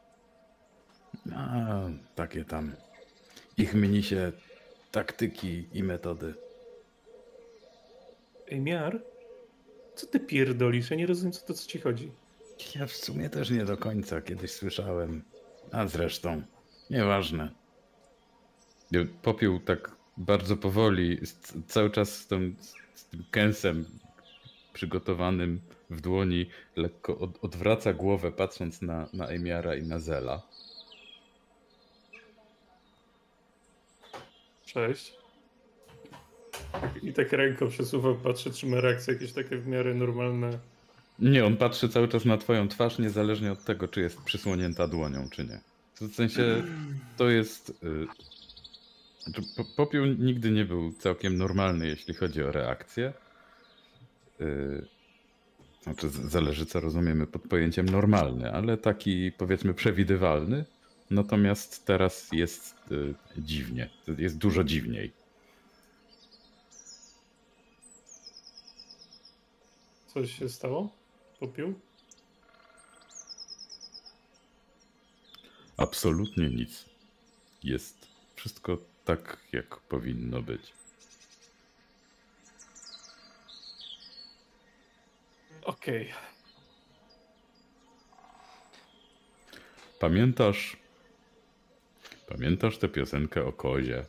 [1.35, 1.81] A,
[2.15, 2.75] takie tam
[3.57, 4.31] ich mnisie
[4.91, 6.33] taktyki i metody.
[8.51, 9.01] Ej, miar?
[9.95, 10.89] Co ty pierdolisz?
[10.89, 12.11] Ja nie rozumiem, co to co ci chodzi.
[12.75, 15.23] Ja w sumie też nie do końca kiedyś słyszałem.
[15.71, 16.41] A zresztą,
[16.89, 17.51] nieważne.
[19.21, 21.19] Popiół tak bardzo powoli,
[21.67, 22.55] cały czas z tym,
[22.95, 23.85] z tym kęsem
[24.73, 30.41] przygotowanym w dłoni, lekko od, odwraca głowę, patrząc na, na Emiara i na Zela.
[34.65, 35.13] Cześć.
[37.01, 40.59] I tak ręką przesuwa, patrzy, czy ma reakcje jakieś takie w miarę normalne.
[41.19, 45.29] Nie, on patrzy cały czas na twoją twarz, niezależnie od tego, czy jest przysłonięta dłonią,
[45.29, 45.59] czy nie.
[46.01, 46.63] W sensie
[47.17, 47.69] to jest.
[47.83, 48.07] y,
[49.57, 53.13] po- Popiół nigdy nie był całkiem normalny, jeśli chodzi o reakcję.
[54.41, 54.87] Y,
[55.83, 60.65] Znaczy, zależy, co rozumiemy pod pojęciem normalny, ale taki powiedzmy przewidywalny.
[61.09, 63.89] Natomiast teraz jest y, dziwnie.
[64.17, 65.11] Jest dużo dziwniej.
[70.07, 70.89] Coś się stało?
[71.39, 71.73] Popiół?
[75.79, 76.85] Absolutnie nic.
[77.63, 80.73] Jest wszystko tak, jak powinno być.
[85.63, 86.13] Okej.
[89.99, 90.77] Pamiętasz.
[92.27, 94.05] Pamiętasz tę piosenkę o kozie?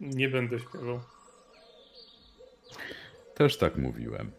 [0.00, 1.00] Nie będę śpiewał.
[3.34, 4.32] Też tak mówiłem.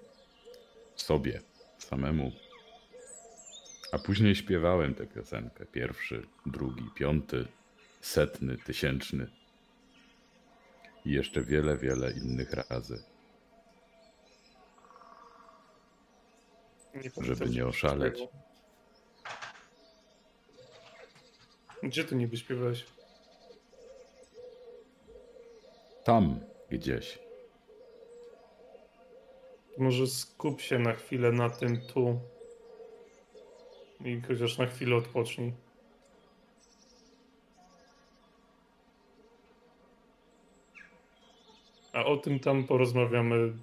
[0.95, 1.41] Sobie,
[1.77, 2.44] samemu.
[3.95, 5.65] A później śpiewałem tę piosenkę.
[5.65, 7.47] Pierwszy, drugi, piąty,
[8.01, 9.27] setny, tysięczny.
[11.05, 13.03] I jeszcze wiele, wiele innych razy.
[16.95, 18.15] Nie Żeby nie oszaleć.
[18.15, 18.33] śpiewał.
[21.83, 22.85] Gdzie ty niby śpiewałeś?
[26.03, 26.39] Tam
[26.69, 27.19] gdzieś.
[29.77, 32.34] Może skup się na chwilę na tym tu.
[33.99, 35.53] I chociaż na chwilę odpocznij.
[41.93, 43.53] A o tym tam porozmawiamy,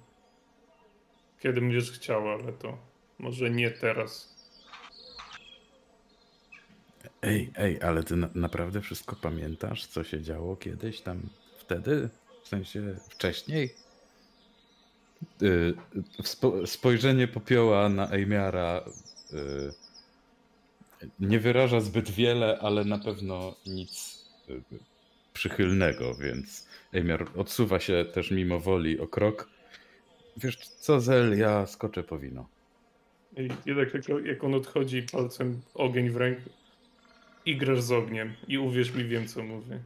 [1.39, 2.77] kiedy będziesz chciał, ale to
[3.19, 4.33] może nie teraz.
[7.21, 12.09] Ej, ej, ale ty na, naprawdę wszystko pamiętasz, co się działo kiedyś tam wtedy?
[12.43, 13.75] W sensie wcześniej?
[15.41, 15.73] Y,
[16.23, 18.83] spo, spojrzenie popioła na Ejmiara
[19.33, 19.82] y,
[21.19, 24.61] nie wyraża zbyt wiele, ale na pewno nic y,
[25.33, 29.49] przychylnego, więc Ejmiar odsuwa się też mimo woli o krok.
[30.37, 32.47] Wiesz co, Zel, ja skoczę po wino.
[33.37, 36.49] I jednak jak, jak on odchodzi palcem ogień w ręku
[37.45, 38.33] i grasz z ogniem.
[38.47, 39.79] I uwierz mi, wiem co mówię.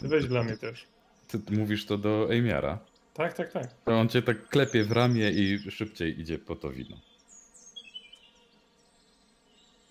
[0.00, 0.86] Ty weź dla mnie też.
[1.28, 2.78] Ty mówisz to do Ejmiara?
[3.14, 3.74] Tak, tak, tak.
[3.84, 6.96] To on cię tak klepie w ramię i szybciej idzie po to wino.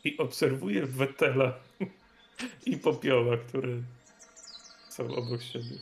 [0.03, 1.53] I obserwuję Wetela
[2.65, 3.67] i popioła, które
[4.89, 5.77] są obok siebie.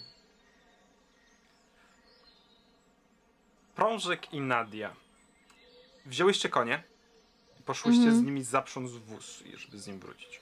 [3.75, 4.95] Prążek i Nadia.
[6.05, 6.83] Wzięłyście konie
[7.59, 8.21] i poszłyście Mhm.
[8.21, 10.41] z nimi zaprząc wóz, żeby z nim wrócić.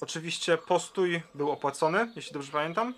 [0.00, 2.94] Oczywiście postój był opłacony, jeśli dobrze pamiętam,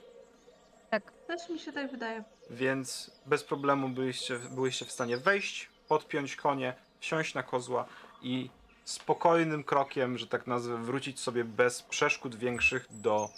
[1.26, 2.24] Też mi się tak wydaje.
[2.50, 7.86] więc bez problemu byliście, byłyście w stanie wejść, podpiąć konie, wsiąść na kozła
[8.22, 8.50] i
[8.84, 13.28] spokojnym krokiem, że tak nazwę, wrócić sobie bez przeszkód większych do,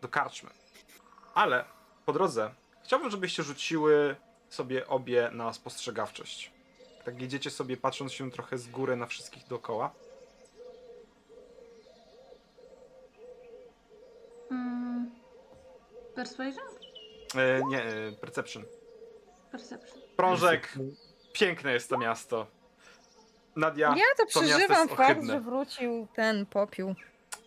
[0.00, 0.50] do karczmy.
[1.34, 1.64] Ale
[2.06, 4.16] po drodze chciałbym, żebyście rzuciły
[4.48, 6.52] sobie obie na spostrzegawczość.
[7.04, 9.90] Tak jedziecie sobie patrząc się trochę z góry na wszystkich dookoła.
[14.50, 15.10] Mm.
[16.14, 16.66] Persuasion?
[17.34, 18.64] E, nie, e, perception.
[19.50, 20.00] Perception.
[20.16, 20.78] Prążek,
[21.38, 22.46] piękne jest to miasto.
[23.56, 26.94] Nadia, Ja to przeżywam fakt, że wrócił ten popiół.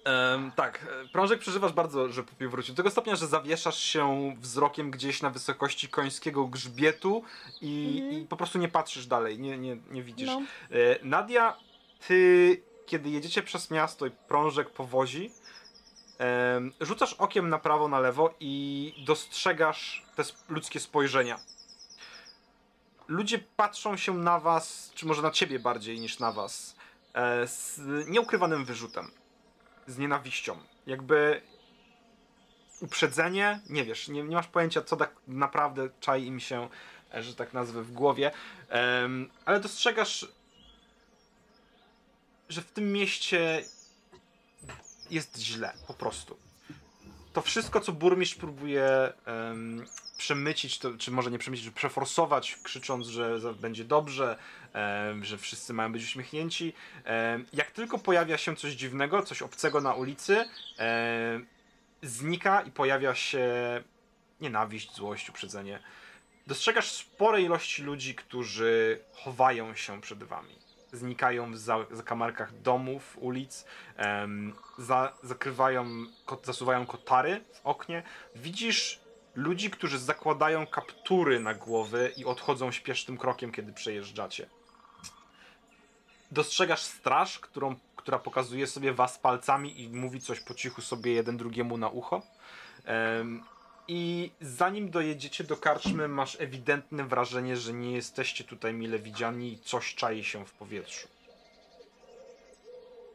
[0.06, 2.74] Em, tak, e, Prążek przeżywasz bardzo, że popiół wrócił.
[2.76, 7.24] Do tego stopnia, że zawieszasz się wzrokiem gdzieś na wysokości końskiego grzbietu
[7.62, 8.22] i, Mhm.
[8.24, 10.28] i po prostu nie patrzysz dalej, nie, nie, nie widzisz.
[10.28, 10.42] No.
[10.72, 11.56] E, Nadia,
[12.08, 15.32] ty, kiedy jedziecie przez miasto i Prążek powozi,
[16.18, 21.40] em, rzucasz okiem na prawo, na lewo i dostrzegasz te ludzkie spojrzenia.
[23.10, 26.76] Ludzie patrzą się na was, czy może na ciebie bardziej niż na was,
[27.14, 29.12] e, z nieukrywanym wyrzutem
[29.88, 30.58] z nienawiścią.
[30.88, 31.42] Jakby
[32.82, 36.70] uprzedzenie, nie wiesz, nie, nie masz pojęcia, co tak naprawdę czai im się,
[37.14, 38.32] e, że tak nazwę, w głowie,
[39.46, 40.28] ale dostrzegasz,
[42.50, 43.64] że w tym mieście
[45.10, 46.38] jest źle, po prostu.
[47.34, 49.14] To wszystko, co burmistrz próbuje
[50.20, 54.38] przemycić, to, czy może nie przemycić, przeforsować, krzycząc, że będzie dobrze,
[54.74, 59.82] em, że wszyscy mają być uśmiechnięci, Em, Jak tylko pojawia się coś dziwnego, coś obcego
[59.82, 60.46] na ulicy,
[60.78, 61.46] em,
[62.02, 63.44] znika i pojawia się
[64.42, 65.80] nienawiść, złość, uprzedzenie.
[66.48, 70.56] Dostrzegasz spore ilości ludzi, którzy chowają się przed wami.
[70.94, 73.66] Znikają w za- zakamarkach domów, ulic,
[74.78, 78.04] za, zakrywają, ko, zasuwają kotary w oknie.
[78.36, 79.00] Widzisz
[79.36, 84.50] ludzi, którzy zakładają kaptury na głowy i odchodzą śpiesznym krokiem, kiedy przejeżdżacie
[86.32, 91.38] dostrzegasz straż, którą, która pokazuje sobie was palcami i mówi coś po cichu sobie jeden
[91.38, 92.22] drugiemu na ucho.
[92.86, 93.44] Em,
[93.88, 99.60] I zanim dojedziecie do karczmy, masz ewidentne wrażenie, że nie jesteście tutaj mile widziani i
[99.60, 101.08] coś czai się w powietrzu.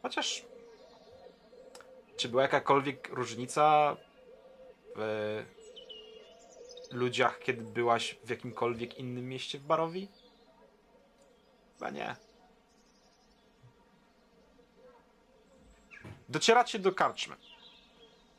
[0.01, 0.45] Chociaż.
[2.17, 3.95] Czy była jakakolwiek różnica
[4.95, 5.43] w
[6.91, 10.07] ludziach, kiedy byłaś w jakimkolwiek innym mieście w Barowi?
[11.73, 12.15] Chyba nie.
[16.29, 17.35] Docieracie do karczmy.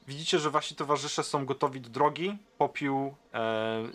[0.09, 2.39] Widzicie, że wasi towarzysze są gotowi do drogi.
[2.59, 3.89] Popiół e,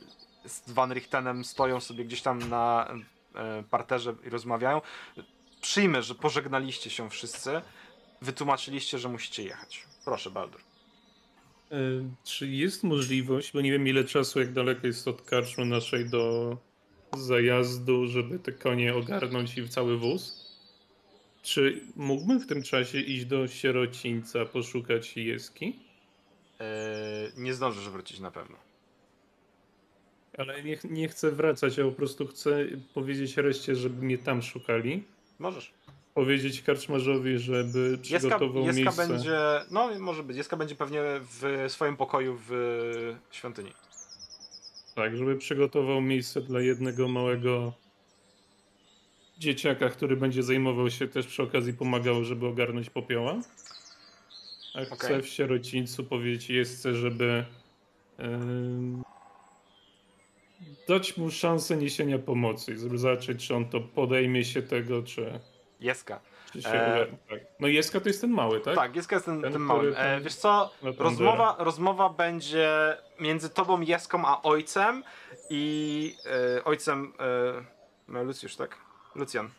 [0.45, 2.93] z Van Richtenem stoją sobie gdzieś tam na
[3.35, 4.81] e, parterze i rozmawiają.
[5.61, 7.61] Przyjmę, że pożegnaliście się wszyscy.
[8.21, 9.87] Wytłumaczyliście, że musicie jechać.
[10.05, 10.70] Proszę, Baldur.
[11.71, 11.75] E,
[12.23, 16.57] Czy jest możliwość, bo nie wiem ile czasu, jak daleko jest od karczmy naszej do
[17.17, 20.51] zajazdu, żeby te konie ogarnąć i cały wóz?
[21.43, 25.79] Czy mógłbym w tym czasie iść do sierocińca, poszukać jeski?
[26.59, 28.57] E, nie zdążysz wrócić na pewno.
[30.37, 35.03] Ale nie, nie chcę wracać, ja po prostu chcę powiedzieć reszcie, żeby mnie tam szukali.
[35.39, 35.73] Możesz.
[36.13, 39.07] Powiedzieć karczmarzowi, żeby Jeska, przygotował Jeska miejsce.
[39.07, 39.37] będzie.
[39.71, 40.37] No, może być.
[40.37, 43.71] Jeska będzie pewnie w swoim pokoju w świątyni.
[44.95, 47.73] Tak, żeby przygotował miejsce dla jednego małego
[49.37, 53.41] dzieciaka, który będzie zajmował się też przy okazji pomagał, żeby ogarnąć popioła.
[54.73, 55.21] A chcę Okej.
[55.21, 57.45] w sierocińcu powiedzieć Jesce, żeby
[58.17, 59.03] em,
[60.87, 65.39] dać mu szansę niesienia pomocy i żeby zobaczyć, czy on to podejmie się tego, czy,
[65.81, 66.19] Jeska.
[66.65, 67.05] E.
[67.29, 67.39] Tak.
[67.59, 68.75] No Jeska to jest ten mały, tak?
[68.75, 69.93] Tak, Jeska jest ten, Ten, małym.
[69.93, 70.71] tam- E, wiesz co?
[70.97, 75.03] Rozmowa, rozmowa będzie między tobą, Jeską, a ojcem
[75.49, 76.15] i
[76.57, 77.13] e, ojcem.
[77.19, 77.63] E,
[78.07, 78.77] no, Lucjusz, tak?
[79.15, 79.49] Lucjan.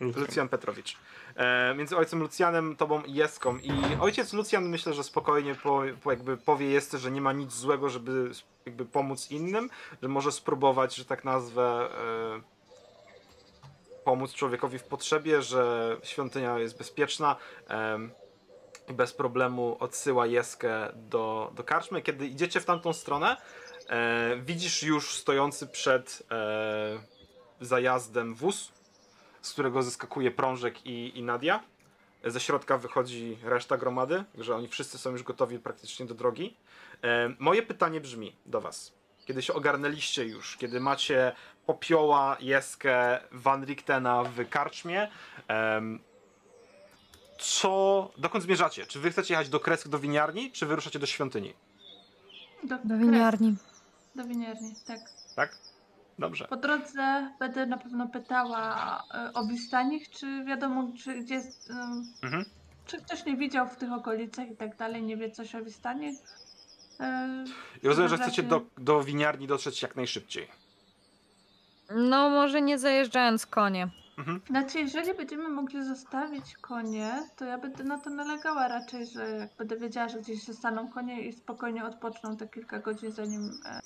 [0.00, 0.22] Lucjan.
[0.22, 0.96] Lucjan Petrowicz.
[1.36, 3.58] E, między ojcem Lucjanem, tobą i Jeską.
[3.58, 7.52] I ojciec Lucjan myślę, że spokojnie po, po jakby powie Jesce, że nie ma nic
[7.52, 8.30] złego, żeby
[8.66, 9.70] jakby pomóc innym,
[10.02, 11.88] że może spróbować, że tak nazwę,
[12.36, 12.57] e,
[14.08, 17.36] pomóc człowiekowi w potrzebie, że świątynia jest bezpieczna.
[18.88, 22.02] i bez problemu odsyła Jeskę do, do karczmy.
[22.02, 23.36] Kiedy idziecie w tamtą stronę,
[23.88, 26.98] e, widzisz już stojący przed e,
[27.60, 28.72] zajazdem wóz,
[29.42, 31.62] z którego zyskakuje prążek i, i Nadia.
[32.24, 36.56] Ze środka wychodzi reszta gromady, że oni wszyscy są już gotowi praktycznie do drogi.
[37.04, 38.92] E, moje pytanie brzmi do was.
[39.26, 41.32] Kiedy się ogarnęliście już, kiedy macie
[41.72, 45.08] popioła, Jeskę, Van Richtena w karczmie,
[47.38, 48.86] co, dokąd zmierzacie?
[48.86, 51.54] Czy wy chcecie jechać do Kresk, do winiarni, czy wyruszacie do świątyni?
[52.64, 53.56] Do, Do winiarni.
[54.14, 55.00] Do winiarni, tak.
[55.36, 55.58] Tak?
[56.18, 56.44] Dobrze.
[56.48, 61.70] Po drodze będę na pewno pytała e, o Wistanich, czy wiadomo, czy gdzie jest,
[62.22, 62.44] Mhm.
[62.86, 66.18] czy ktoś nie widział w tych okolicach i tak dalej, nie wie coś o Wistanich.
[67.00, 67.44] E,
[67.82, 70.48] I rozumiem, że chcecie do, do winiarni dotrzeć jak najszybciej.
[71.96, 73.88] No, może nie zajeżdżając konie.
[74.18, 74.40] Mhm.
[74.46, 79.50] Znaczy, jeżeli będziemy mogli zostawić konie, to ja będę na to nalegała raczej, że jak
[79.58, 83.80] będę wiedziała, że gdzieś zostaną konie i spokojnie odpoczną te kilka godzin, zanim e,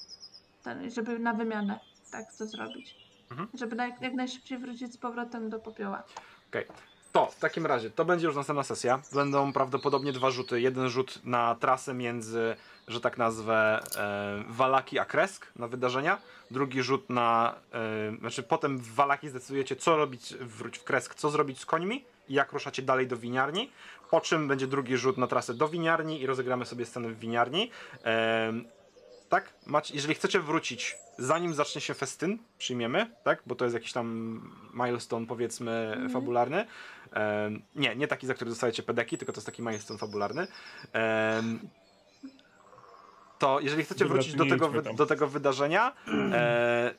[0.62, 1.80] ten, żeby na wymianę
[2.12, 2.96] tak to zrobić.
[3.30, 3.48] Mhm.
[3.54, 6.02] Żeby na, jak najszybciej wrócić z powrotem do popioła.
[6.48, 6.66] Okej.
[7.12, 9.02] To w takim razie, to będzie już następna sesja.
[9.14, 10.60] Będą prawdopodobnie dwa rzuty.
[10.60, 12.56] Jeden rzut na trasę między,
[12.88, 16.18] że tak nazwę, e, Walaki a Kresk na wydarzenia.
[16.50, 17.54] Drugi rzut na.
[17.72, 22.04] E, znaczy, potem w Walaki zdecydujecie, co robić wróć w Kresk, co zrobić z końmi
[22.28, 23.70] i jak ruszacie dalej do winiarni.
[24.10, 27.70] Po czym będzie drugi rzut na trasę do winiarni i rozegramy sobie scenę w winiarni.
[28.04, 28.52] E,
[29.28, 29.52] tak?
[29.66, 33.42] Macie, jeżeli chcecie wrócić, zanim zacznie się festyn, przyjmiemy, tak?
[33.46, 34.40] Bo to jest jakiś tam
[34.74, 36.10] milestone, powiedzmy, Mhm.
[36.10, 36.66] fabularny.
[37.74, 40.46] Nie, nie taki, za który dostajecie pedeki, tylko to jest taki milestone fabularny.
[43.42, 45.92] To jeżeli chcecie Dobra, wrócić do tego, do tego wydarzenia,
[46.32, 46.94] e,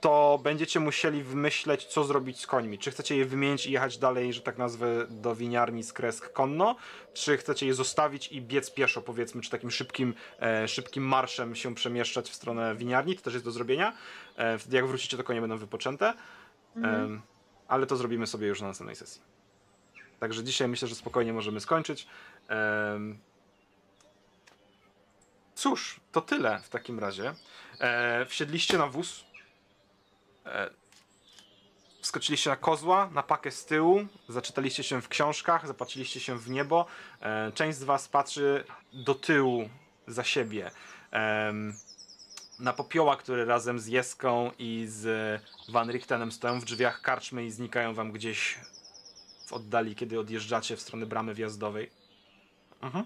[0.00, 2.78] to będziecie musieli wymyśleć, co zrobić z końmi.
[2.78, 6.76] Czy chcecie je wymienić i jechać dalej, że tak nazwę, do winiarni z Kresk konno,
[7.14, 11.74] czy chcecie je zostawić i biec pieszo, powiedzmy, czy takim szybkim, e, szybkim marszem się
[11.74, 13.92] przemieszczać w stronę winiarni, to też jest do zrobienia.
[14.36, 16.14] E, wtedy jak wrócicie, to konie będą wypoczęte.
[16.76, 17.22] Em,
[17.70, 19.22] ale to zrobimy sobie już na następnej sesji.
[20.20, 22.06] Także dzisiaj myślę, że spokojnie możemy skończyć.
[25.54, 27.34] Cóż, to tyle w takim razie.
[27.80, 29.24] E, wsiedliście na wóz.
[30.46, 30.70] E,
[32.00, 36.86] wskoczyliście na kozła, na pakę z tyłu, zaczytaliście się w książkach, zapatrzyliście się w niebo.
[37.20, 39.68] E, część z was patrzy do tyłu
[40.06, 40.70] za siebie.
[42.60, 47.50] Na popioła, który razem z Jeską i z Van Richtenem stoją w drzwiach karczmy i
[47.50, 48.58] znikają wam gdzieś
[49.46, 51.90] w oddali, kiedy odjeżdżacie w stronę bramy wjazdowej.
[52.82, 53.04] Mhm.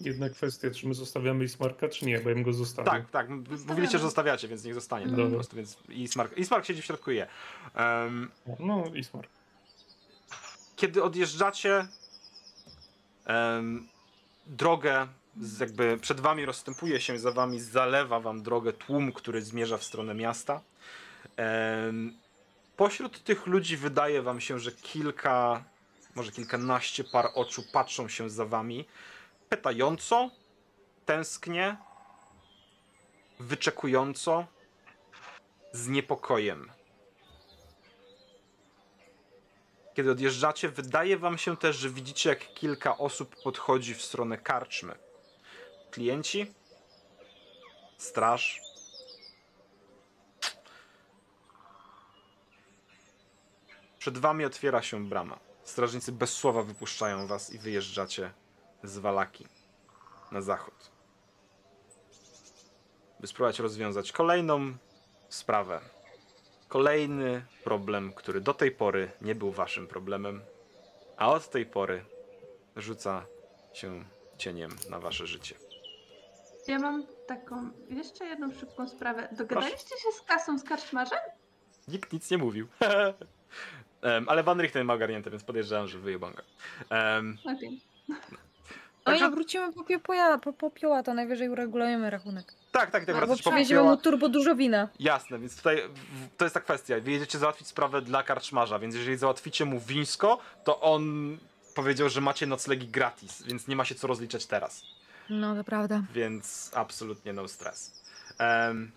[0.00, 2.92] Jedna kwestia, czy my zostawiamy Ismarka, czy nie, bo ja bym go zostawił.
[2.92, 3.28] Tak, tak.
[3.68, 5.56] Mówiliście, że zostawiacie, więc niech zostanie tam po prostu.
[5.56, 7.26] Więc Ismark, Ismark siedzi w środku i je.
[7.74, 9.30] Em, No, Ismark.
[10.76, 11.86] kiedy odjeżdżacie,
[13.26, 13.88] em,
[14.46, 15.06] drogę
[15.60, 20.14] jakby przed wami rozstępuje się, za wami zalewa wam drogę tłum, który zmierza w stronę
[20.14, 20.60] miasta.
[22.76, 25.64] Pośród tych ludzi wydaje wam się, że kilka,
[26.14, 28.86] może kilkanaście par oczu patrzą się za wami
[29.48, 30.30] pytająco,
[31.06, 31.76] tęsknie
[33.40, 34.46] wyczekująco,
[35.72, 36.70] z niepokojem.
[39.94, 45.09] Kiedy odjeżdżacie, wydaje wam się też, że widzicie, jak kilka osób podchodzi w stronę karczmy.
[45.90, 46.54] Klienci,
[47.98, 48.60] straż.
[53.98, 55.38] Przed wami otwiera się brama.
[55.64, 58.32] Strażnicy bez słowa wypuszczają was i wyjeżdżacie
[58.82, 59.46] z Walaki
[60.32, 60.90] na zachód.
[63.20, 64.74] By spróbować rozwiązać kolejną
[65.28, 65.80] sprawę.
[66.68, 70.42] Kolejny problem, który do tej pory nie był waszym problemem,
[71.16, 72.04] a od tej pory
[72.76, 73.26] rzuca
[73.72, 74.04] się
[74.38, 75.69] cieniem na wasze życie.
[76.68, 79.28] Ja mam taką, jeszcze jedną szybką sprawę.
[79.32, 81.18] Dogadaliście się z kasą z karczmarzem?
[81.88, 82.66] Nikt nic nie mówił.
[84.02, 85.98] Em, ale Van Richten ma ogarnięte, więc podejrzewam, że
[86.32, 86.42] go.
[86.90, 87.80] Um, Okej.
[88.08, 88.16] No
[89.04, 92.54] Także- i wrócimy po popioła, po popioła, to najwyżej uregulujemy rachunek.
[92.72, 93.16] tak, tak, tak.
[93.16, 94.88] Albo przywieziemy mu turbo dużo wina.
[94.98, 96.94] Jasne, więc tutaj w- to jest ta kwestia.
[97.00, 101.36] Wy jedziecie załatwić sprawę dla karczmarza, więc jeżeli załatwicie mu wińsko, to on
[101.74, 104.82] powiedział, że macie noclegi gratis, więc nie ma się co rozliczać teraz.
[105.30, 106.02] No, to prawda.
[106.14, 108.02] Więc absolutnie no stres.
[108.38, 108.90] Em,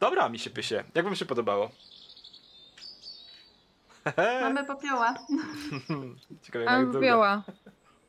[0.00, 0.84] dobra, mi się pysie.
[0.94, 1.70] Jak wam się podobało?
[4.40, 5.14] Mamy popioła.
[6.42, 6.92] Ciekawe, długo.
[6.92, 7.44] popioła.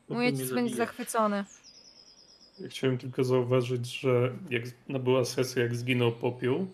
[0.08, 1.44] Mój ojciec będzie zachwycony.
[2.60, 6.66] Ja chciałem tylko zauważyć, że jak no była sesja, jak zginął popiół,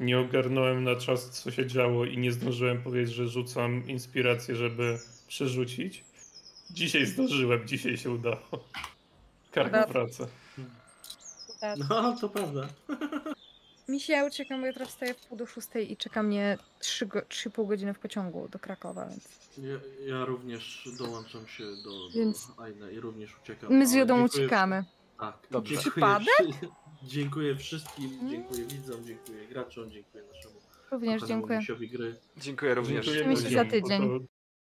[0.00, 4.98] nie ogarnąłem na czas, co się działo i nie zdążyłem powiedzieć, że rzucam inspirację, żeby
[5.28, 6.04] przerzucić.
[6.70, 8.64] Dzisiaj zdążyłem, dzisiaj się udało.
[9.64, 10.26] Karma praca.
[11.88, 12.68] No, to prawda.
[13.88, 17.06] Mi się ja uciekam, bo jutro wstaję w pół do szóstej i czeka mnie 3
[17.06, 19.28] go, 3,5 godziny w pociągu do Krakowa, więc
[19.58, 19.80] Ja,
[20.18, 23.72] ja również dołączam się do, do Więc- Aina i również uciekam.
[23.72, 24.84] my z ale Jodą dziękuję- uciekamy.
[25.20, 25.74] Tak, Dobrze.
[25.74, 26.70] dziękuję, Przypadek?
[27.02, 30.54] dziękuję wszystkim, dziękuję widzom, dziękuję graczom, dziękuję naszemu
[30.90, 31.58] Również dziękuję.
[31.58, 32.16] misiowi gry.
[32.36, 33.06] Dziękuję również.
[33.06, 34.26] Dziękujemy Widzimy się za tydzień.